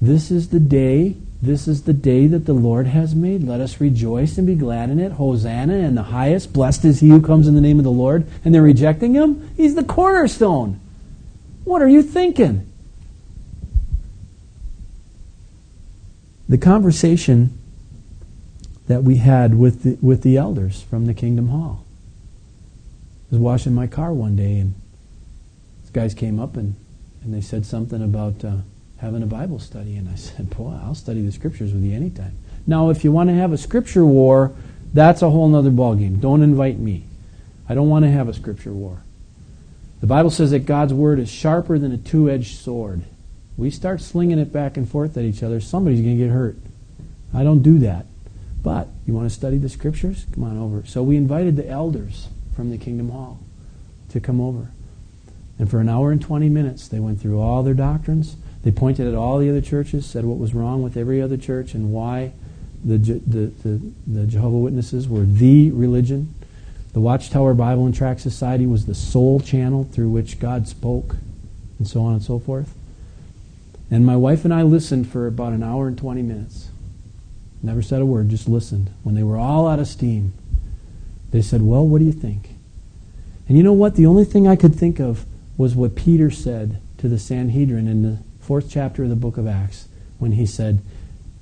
[0.00, 3.44] This is the day, this is the day that the Lord has made.
[3.44, 5.12] Let us rejoice and be glad in it.
[5.12, 6.52] Hosanna in the highest.
[6.52, 8.26] Blessed is he who comes in the name of the Lord.
[8.44, 9.48] And they're rejecting him?
[9.56, 10.80] He's the cornerstone.
[11.64, 12.70] What are you thinking?
[16.48, 17.56] The conversation
[18.88, 21.84] that we had with the, with the elders from the Kingdom Hall.
[23.30, 24.74] I was washing my car one day, and
[25.82, 26.76] these guys came up and,
[27.22, 28.58] and they said something about uh,
[28.98, 29.96] having a Bible study.
[29.96, 32.36] And I said, Boy, I'll study the scriptures with you anytime.
[32.66, 34.52] Now, if you want to have a scripture war,
[34.92, 36.20] that's a whole other ballgame.
[36.20, 37.04] Don't invite me.
[37.68, 39.02] I don't want to have a scripture war.
[40.00, 43.02] The Bible says that God's word is sharper than a two edged sword.
[43.56, 46.56] We start slinging it back and forth at each other, somebody's going to get hurt.
[47.34, 48.06] I don't do that.
[48.66, 50.26] But you want to study the scriptures?
[50.34, 50.84] Come on over.
[50.86, 53.38] So we invited the elders from the Kingdom Hall
[54.08, 54.72] to come over.
[55.56, 58.34] And for an hour and 20 minutes, they went through all their doctrines.
[58.64, 61.74] They pointed at all the other churches, said what was wrong with every other church
[61.74, 62.32] and why
[62.84, 66.34] the, the, the, the Jehovah Witnesses were the religion.
[66.92, 71.14] The Watchtower Bible and Tract Society was the sole channel through which God spoke,
[71.78, 72.74] and so on and so forth.
[73.92, 76.70] And my wife and I listened for about an hour and 20 minutes.
[77.62, 78.90] Never said a word, just listened.
[79.02, 80.32] When they were all out of steam,
[81.30, 82.50] they said, Well, what do you think?
[83.48, 83.96] And you know what?
[83.96, 85.24] The only thing I could think of
[85.56, 89.46] was what Peter said to the Sanhedrin in the fourth chapter of the book of
[89.46, 89.88] Acts
[90.18, 90.80] when he said,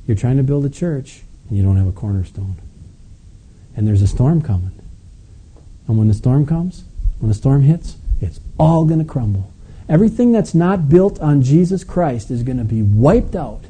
[0.07, 2.57] You're trying to build a church and you don't have a cornerstone.
[3.77, 4.73] And there's a storm coming.
[5.87, 6.85] And when the storm comes,
[7.19, 9.53] when the storm hits, it's all going to crumble.
[9.89, 13.65] Everything that's not built on Jesus Christ is going to be wiped out.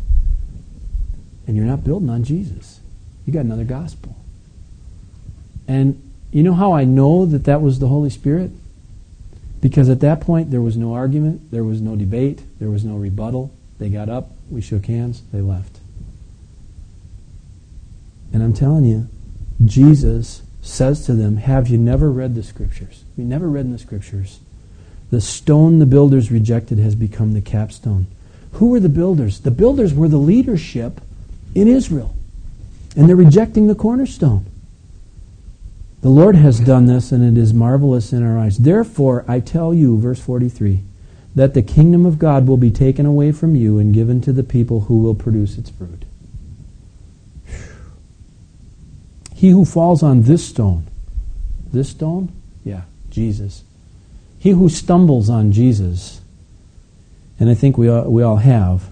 [1.47, 2.81] And you're not building on Jesus.
[3.27, 4.17] You got another gospel.
[5.67, 8.51] And you know how I know that that was the Holy Spirit?
[9.61, 12.97] Because at that point, there was no argument, there was no debate, there was no
[12.97, 13.51] rebuttal.
[13.79, 15.79] They got up, we shook hands, they left.
[18.33, 19.09] And I'm telling you,
[19.65, 23.05] Jesus says to them, Have you never read the Scriptures?
[23.17, 24.41] You never read in the Scriptures?
[25.11, 28.07] The stone the builders rejected has become the capstone.
[28.55, 29.41] Who were the builders?
[29.41, 31.01] The builders were the leadership
[31.55, 32.15] in Israel.
[32.97, 34.47] And they're rejecting the cornerstone.
[36.03, 38.59] The Lord has done this, and it is marvelous in our eyes.
[38.59, 40.81] Therefore, I tell you, verse 43,
[41.35, 44.43] that the kingdom of God will be taken away from you and given to the
[44.43, 46.05] people who will produce its fruit.
[49.35, 50.87] He who falls on this stone,
[51.73, 52.33] this stone?
[52.65, 53.65] Yeah, Jesus.
[54.39, 56.21] He who stumbles on Jesus,
[57.41, 58.91] and I think we all, we all have,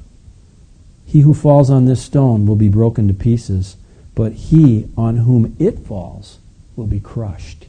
[1.12, 3.76] he who falls on this stone will be broken to pieces,
[4.14, 6.38] but he on whom it falls
[6.74, 7.66] will be crushed.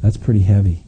[0.00, 0.84] That's pretty heavy.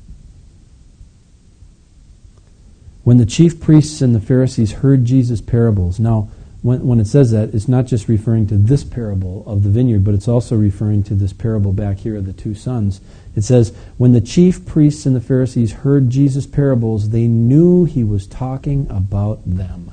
[3.05, 6.31] When the chief priests and the Pharisees heard Jesus' parables, now,
[6.63, 10.05] when, when it says that, it's not just referring to this parable of the vineyard,
[10.05, 13.03] but it's also referring to this parable back here of the two sons.
[13.37, 18.05] It says, When the chief priests and the Pharisees heard Jesus' parables, they knew he
[18.05, 19.93] was talking about them.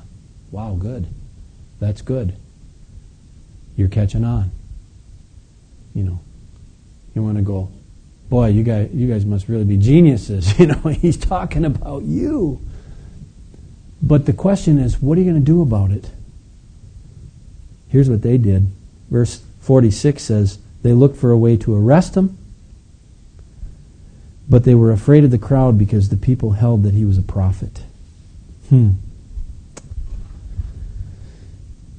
[0.50, 1.06] Wow, good.
[1.80, 2.36] That's good.
[3.76, 4.50] You're catching on.
[5.94, 6.20] You know,
[7.14, 7.70] you want to go,
[8.28, 10.58] boy, you guys, you guys must really be geniuses.
[10.58, 12.60] You know, he's talking about you.
[14.02, 16.10] But the question is, what are you going to do about it?
[17.88, 18.68] Here's what they did.
[19.10, 22.38] Verse 46 says, They looked for a way to arrest him,
[24.48, 27.22] but they were afraid of the crowd because the people held that he was a
[27.22, 27.82] prophet.
[28.68, 28.92] Hmm.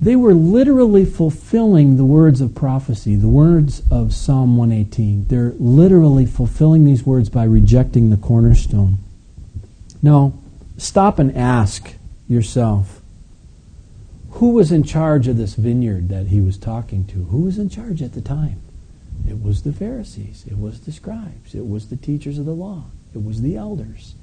[0.02, 5.26] They were literally fulfilling the words of prophecy, the words of Psalm 118.
[5.28, 9.00] They're literally fulfilling these words by rejecting the cornerstone.
[10.02, 10.34] Now,
[10.78, 11.96] stop and ask
[12.30, 13.00] yourself
[14.34, 17.26] who was in charge of this vineyard that he was talking to?
[17.26, 18.62] Who was in charge at the time?
[19.28, 22.86] It was the Pharisees, it was the scribes, it was the teachers of the law,
[23.14, 24.16] it was the elders.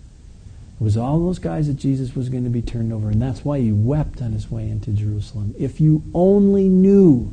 [0.78, 3.44] It was all those guys that Jesus was going to be turned over, and that's
[3.44, 5.54] why he wept on his way into Jerusalem.
[5.58, 7.32] If you only knew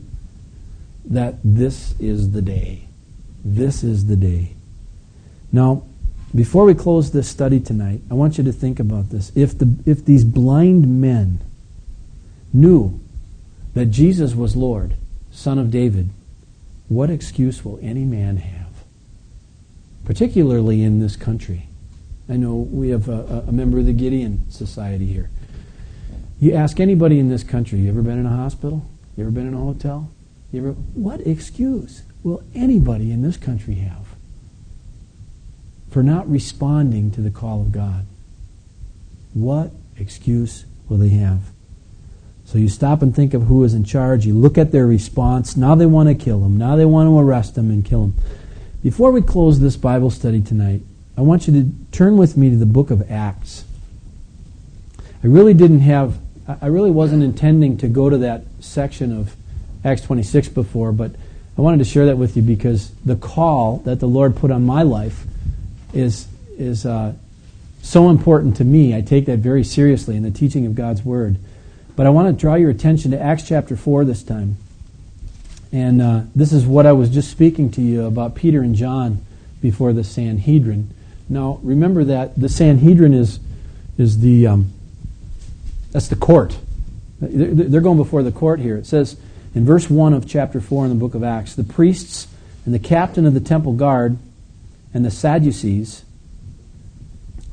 [1.06, 2.88] that this is the day.
[3.44, 4.54] This is the day.
[5.52, 5.84] Now,
[6.34, 9.32] before we close this study tonight, I want you to think about this.
[9.36, 11.40] If, the, if these blind men
[12.52, 13.00] knew
[13.74, 14.96] that Jesus was Lord,
[15.32, 16.10] Son of David,
[16.88, 18.72] what excuse will any man have?
[20.06, 21.68] Particularly in this country.
[22.30, 25.30] I know we have a, a, member of the Gideon Society here.
[26.40, 28.86] You ask anybody in this country, you ever been in a hospital?
[29.18, 30.10] You ever been in a hotel?
[30.52, 34.08] You ever, what excuse will anybody in this country have
[35.90, 38.06] for not responding to the call of God?
[39.34, 41.52] What excuse will they have?
[42.46, 44.26] So you stop and think of who is in charge.
[44.26, 45.58] You look at their response.
[45.58, 46.58] Now they want to kill him.
[46.58, 48.14] Now they want to arrest him and kill him.
[48.82, 50.82] Before we close this Bible study tonight,
[51.18, 53.66] I want you to turn with me to the book of Acts.
[55.24, 59.36] I really didn't have, I really wasn't intending to go to that section of
[59.86, 61.12] Acts 26 before, but
[61.58, 64.66] I wanted to share that with you because the call that the Lord put on
[64.66, 65.26] my life
[65.94, 67.14] is, is uh,
[67.84, 68.96] so important to me.
[68.96, 71.38] I take that very seriously in the teaching of God's Word.
[71.96, 74.58] But I want to draw your attention to Acts chapter 4 this time.
[75.72, 79.24] And uh, this is what I was just speaking to you about Peter and John
[79.62, 80.94] before the Sanhedrin.
[81.30, 83.40] Now, remember that the Sanhedrin is,
[83.98, 84.72] is the, um,
[85.92, 86.58] that's the court.
[87.22, 88.78] They're going before the court here.
[88.78, 89.18] It says
[89.56, 92.28] in verse 1 of chapter 4 in the book of Acts the priests
[92.66, 94.18] and the captain of the temple guard
[94.94, 96.04] and the Sadducees.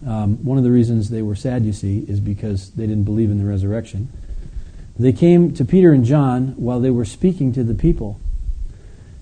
[0.06, 3.44] Um, one of the reasons they were Sadducee is because they didn't believe in the
[3.44, 4.08] resurrection.
[4.98, 8.20] They came to Peter and John while they were speaking to the people.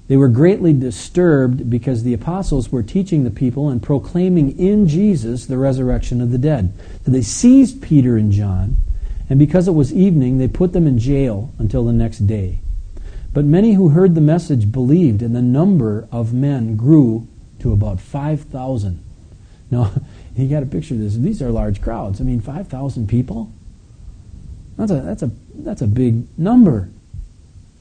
[0.08, 5.44] They were greatly disturbed because the apostles were teaching the people and proclaiming in Jesus
[5.44, 6.72] the resurrection of the dead.
[7.04, 8.78] So they seized Peter and John,
[9.28, 12.60] and because it was evening, they put them in jail until the next day.
[13.34, 17.28] But many who heard the message believed, and the number of men grew
[17.60, 19.04] to about 5,000.
[19.70, 19.92] Now,
[20.36, 21.16] you got to picture this.
[21.16, 22.22] These are large crowds.
[22.22, 23.52] I mean, 5,000 people?
[24.78, 26.88] That's a, that's a, that's a big number.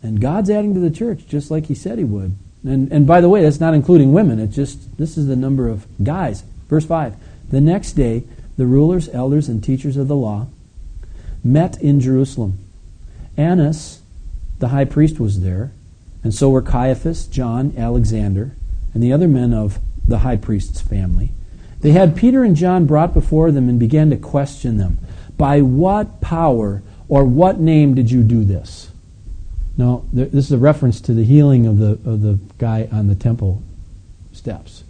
[0.01, 2.35] And God's adding to the church just like He said He would.
[2.63, 4.39] And, and by the way, that's not including women.
[4.39, 6.43] It's just, this is the number of guys.
[6.67, 7.15] Verse 5
[7.49, 8.23] The next day,
[8.57, 10.47] the rulers, elders, and teachers of the law
[11.43, 12.59] met in Jerusalem.
[13.37, 14.01] Annas,
[14.59, 15.71] the high priest, was there,
[16.23, 18.55] and so were Caiaphas, John, Alexander,
[18.93, 21.31] and the other men of the high priest's family.
[21.81, 24.97] They had Peter and John brought before them and began to question them.
[25.37, 28.89] By what power or what name did you do this?
[29.77, 33.15] Now, this is a reference to the healing of the, of the guy on the
[33.15, 33.61] temple
[34.33, 34.83] steps.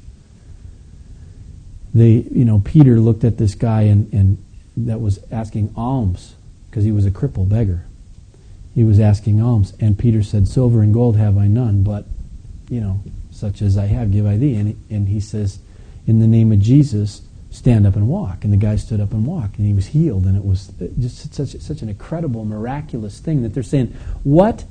[1.94, 4.38] They, you know, Peter looked at this guy and, and
[4.78, 6.36] that was asking alms
[6.70, 7.84] because he was a crippled beggar.
[8.76, 12.06] He was asking alms, and Peter said, "Silver and gold have I none, but
[12.70, 15.58] you know, such as I have, give I thee." And, and he says,
[16.06, 18.44] "In the name of Jesus, stand up and walk.
[18.44, 20.26] And the guy stood up and walked, and he was healed.
[20.26, 24.64] And it was just such, such an incredible, miraculous thing that they're saying, What,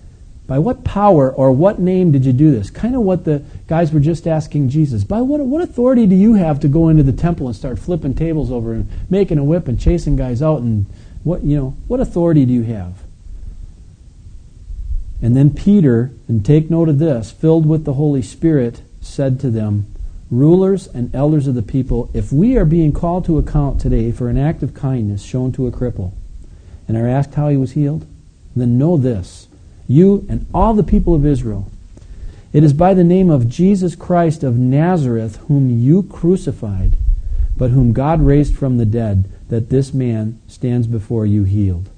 [0.47, 2.71] by what power or what name did you do this?
[2.71, 5.03] Kind of what the guys were just asking Jesus.
[5.03, 8.15] By what, what authority do you have to go into the temple and start flipping
[8.15, 10.61] tables over and making a whip and chasing guys out?
[10.61, 10.87] And
[11.25, 13.03] what, you know, what authority do you have?
[15.21, 19.51] And then Peter, and take note of this, filled with the Holy Spirit, said to
[19.51, 19.87] them,
[20.31, 24.29] rulers and elders of the people, if we are being called to account today for
[24.29, 26.13] an act of kindness shown to a cripple,
[26.87, 28.07] and are asked how he was healed,
[28.55, 29.49] then know this,
[29.89, 31.71] you and all the people of Israel,
[32.53, 36.97] it is by the name of Jesus Christ of Nazareth, whom you crucified,
[37.57, 41.89] but whom God raised from the dead, that this man stands before you healed.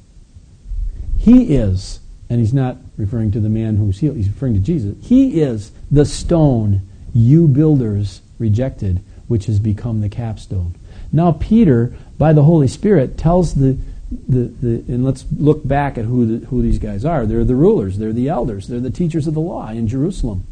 [1.16, 4.96] He is, and he's not referring to the man who's healed, he's referring to Jesus.
[5.00, 6.82] He is the stone
[7.14, 10.74] you builders rejected, which has become the capstone.
[11.12, 13.78] Now, Peter, by the Holy Spirit, tells the,
[14.10, 17.26] the, the and let's look back at who, the, who these guys are.
[17.26, 20.44] They're the rulers, they're the elders, they're the teachers of the law in Jerusalem.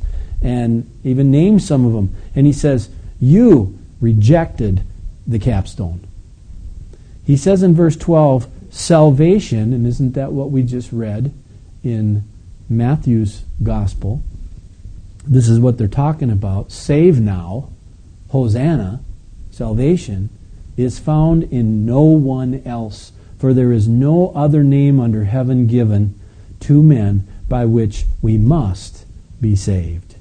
[0.43, 2.15] And even names some of them.
[2.35, 4.83] And he says, You rejected
[5.27, 6.07] the capstone.
[7.25, 11.33] He says in verse 12, salvation, and isn't that what we just read
[11.83, 12.23] in
[12.69, 14.23] Matthew's gospel?
[15.27, 16.71] This is what they're talking about.
[16.71, 17.71] Save now,
[18.29, 19.01] Hosanna,
[19.51, 20.29] salvation,
[20.77, 23.13] is found in no one else.
[23.47, 26.19] For there is no other name under heaven given
[26.59, 29.07] to men by which we must
[29.41, 30.17] be saved.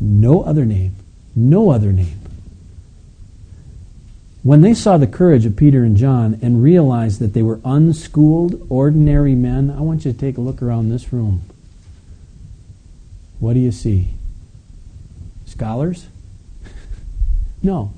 [0.00, 0.96] No other name.
[1.36, 2.18] No other name.
[4.42, 8.66] When they saw the courage of Peter and John and realized that they were unschooled,
[8.70, 11.42] ordinary men, I want you to take a look around this room.
[13.40, 14.08] What do you see?
[15.44, 16.06] scholars?
[17.62, 17.92] no.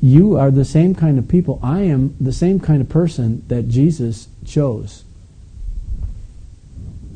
[0.00, 1.58] You are the same kind of people.
[1.62, 5.04] I am the same kind of person that Jesus chose.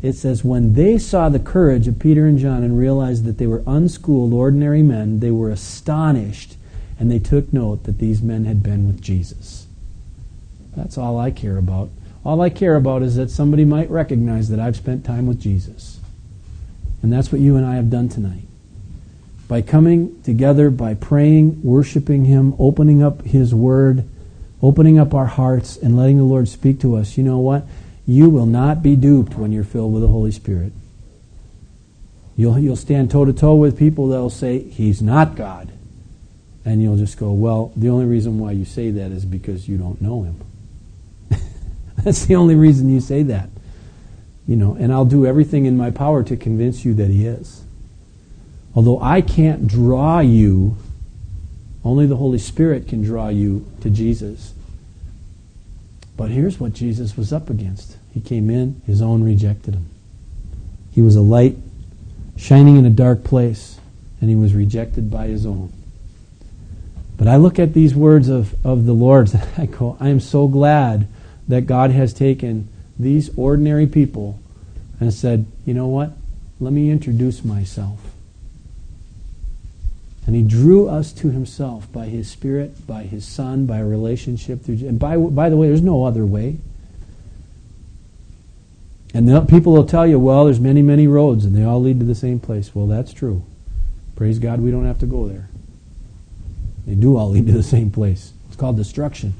[0.01, 3.47] It says, when they saw the courage of Peter and John and realized that they
[3.47, 6.57] were unschooled, ordinary men, they were astonished
[6.99, 9.67] and they took note that these men had been with Jesus.
[10.77, 11.91] That's all I care about.
[12.25, 16.01] All I care about is that somebody might recognize that I've spent time with Jesus.
[17.03, 18.48] And that's what you and I have done tonight
[19.49, 24.05] by coming together, by praying, worshiping Him, opening up His Word,
[24.63, 27.65] opening up our hearts, and letting the Lord speak to us, you know what?
[28.07, 30.73] You will not be duped when you're filled with the Holy Spirit.
[32.37, 35.73] You'll, you'll stand toe to toe with people that'll say, He's not God.
[36.65, 39.79] And you'll just go, Well, the only reason why you say that is because you
[39.79, 40.41] don't know Him.
[41.97, 43.49] That's the only reason you say that.
[44.47, 47.65] You know, and I'll do everything in my power to convince you that He is.
[48.75, 50.77] Although I can't draw you
[51.85, 54.53] Only the Holy Spirit can draw you to Jesus.
[56.19, 57.97] But here's what Jesus was up against.
[58.13, 59.89] He came in, his own rejected him.
[60.93, 61.57] He was a light
[62.37, 63.79] shining in a dark place,
[64.21, 65.73] and he was rejected by his own.
[67.17, 70.21] But I look at these words of, of the Lord's and I go, I am
[70.21, 71.09] so glad
[71.47, 74.39] that God has taken these ordinary people
[75.01, 76.13] and said, you know what?
[76.61, 77.99] Let me introduce myself.
[80.29, 84.61] And he drew us to himself by his Spirit, by his Son, by a relationship
[84.61, 84.87] through.
[84.87, 86.59] And by, by the way, there's no other way.
[89.15, 92.05] And people will tell you, well, there's many, many roads, and they all lead to
[92.05, 92.75] the same place.
[92.75, 93.43] Well, that's true.
[94.17, 95.49] Praise God, we don't have to go there.
[96.87, 98.35] They do all lead to the same place.
[98.49, 99.33] It's called destruction.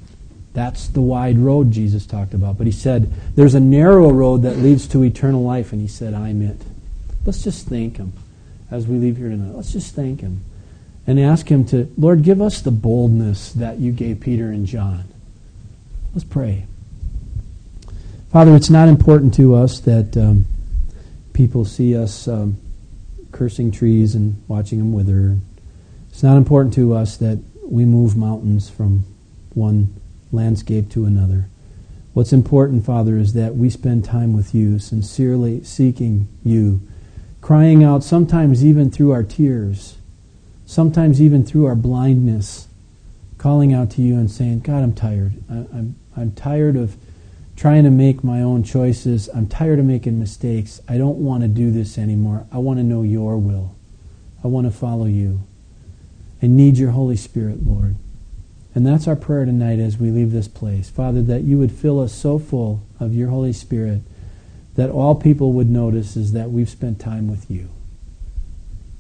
[0.55, 2.57] That's the wide road Jesus talked about.
[2.57, 6.15] But he said, there's a narrow road that leads to eternal life, and he said,
[6.15, 6.63] I'm it.
[7.27, 8.15] Let's just thank him
[8.71, 9.55] as we leave here tonight.
[9.55, 10.41] Let's just thank him
[11.09, 15.05] and ask him to, Lord, give us the boldness that you gave Peter and John.
[16.13, 16.67] Let's pray.
[18.31, 20.45] Father, it's not important to us that um,
[21.33, 22.59] people see us um,
[23.33, 25.39] cursing trees and watching them wither.
[26.11, 29.05] It's not important to us that we move mountains from
[29.55, 29.99] one
[30.31, 31.49] landscape to another.
[32.13, 36.83] What's important, Father, is that we spend time with you, sincerely seeking you,
[37.41, 39.98] crying out sometimes even through our tears,
[40.69, 42.69] sometimes even through our blindness,
[43.39, 45.33] calling out to you and saying, God, I'm tired.
[45.51, 46.95] I, I'm, I'm tired of
[47.57, 49.31] trying to make my own choices.
[49.35, 50.83] I'm tired of making mistakes.
[50.87, 52.47] I don't want to do this anymore.
[52.53, 53.77] I want to know your will.
[54.45, 55.41] I want to follow you.
[56.43, 57.97] I need your Holy Spirit, Lord.
[58.75, 60.91] And that's our prayer tonight as we leave this place.
[60.91, 64.03] Father, that you would fill us so full of your Holy Spirit
[64.77, 67.71] that all people would notice is that we've spent time with you.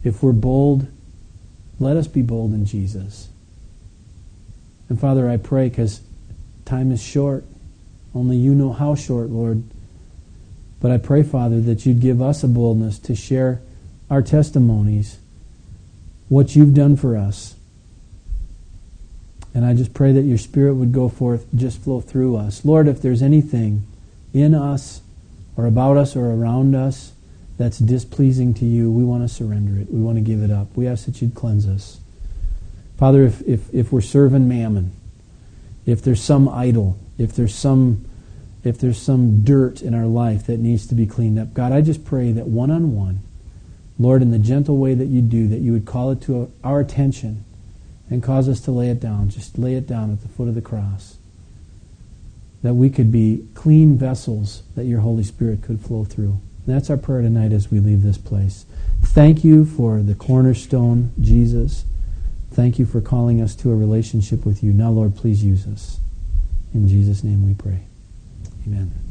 [0.02, 0.86] If we're bold,
[1.80, 3.28] let us be bold in Jesus.
[4.88, 6.00] And Father, I pray because
[6.64, 7.44] time is short.
[8.14, 9.62] Only you know how short, Lord.
[10.80, 13.60] But I pray, Father, that you'd give us a boldness to share
[14.10, 15.18] our testimonies,
[16.28, 17.54] what you've done for us.
[19.54, 22.64] And I just pray that your Spirit would go forth, just flow through us.
[22.64, 23.84] Lord, if there's anything
[24.32, 25.00] in us
[25.56, 27.12] or about us or around us
[27.58, 29.92] that's displeasing to you, we want to surrender it.
[29.92, 30.76] We want to give it up.
[30.76, 31.98] We ask that you'd cleanse us.
[32.96, 34.92] Father, if, if, if we're serving mammon,
[35.84, 38.04] if there's some idol, if there's some
[38.64, 41.80] if there's some dirt in our life that needs to be cleaned up, God, I
[41.80, 43.20] just pray that one on one,
[43.98, 46.80] Lord, in the gentle way that you do, that you would call it to our
[46.80, 47.44] attention
[48.10, 49.30] and cause us to lay it down.
[49.30, 51.16] Just lay it down at the foot of the cross.
[52.62, 56.40] That we could be clean vessels that your Holy Spirit could flow through.
[56.68, 58.66] That's our prayer tonight as we leave this place.
[59.02, 61.86] Thank you for the cornerstone, Jesus.
[62.52, 64.74] Thank you for calling us to a relationship with you.
[64.74, 65.98] Now, Lord, please use us.
[66.74, 67.84] In Jesus' name we pray.
[68.66, 69.07] Amen.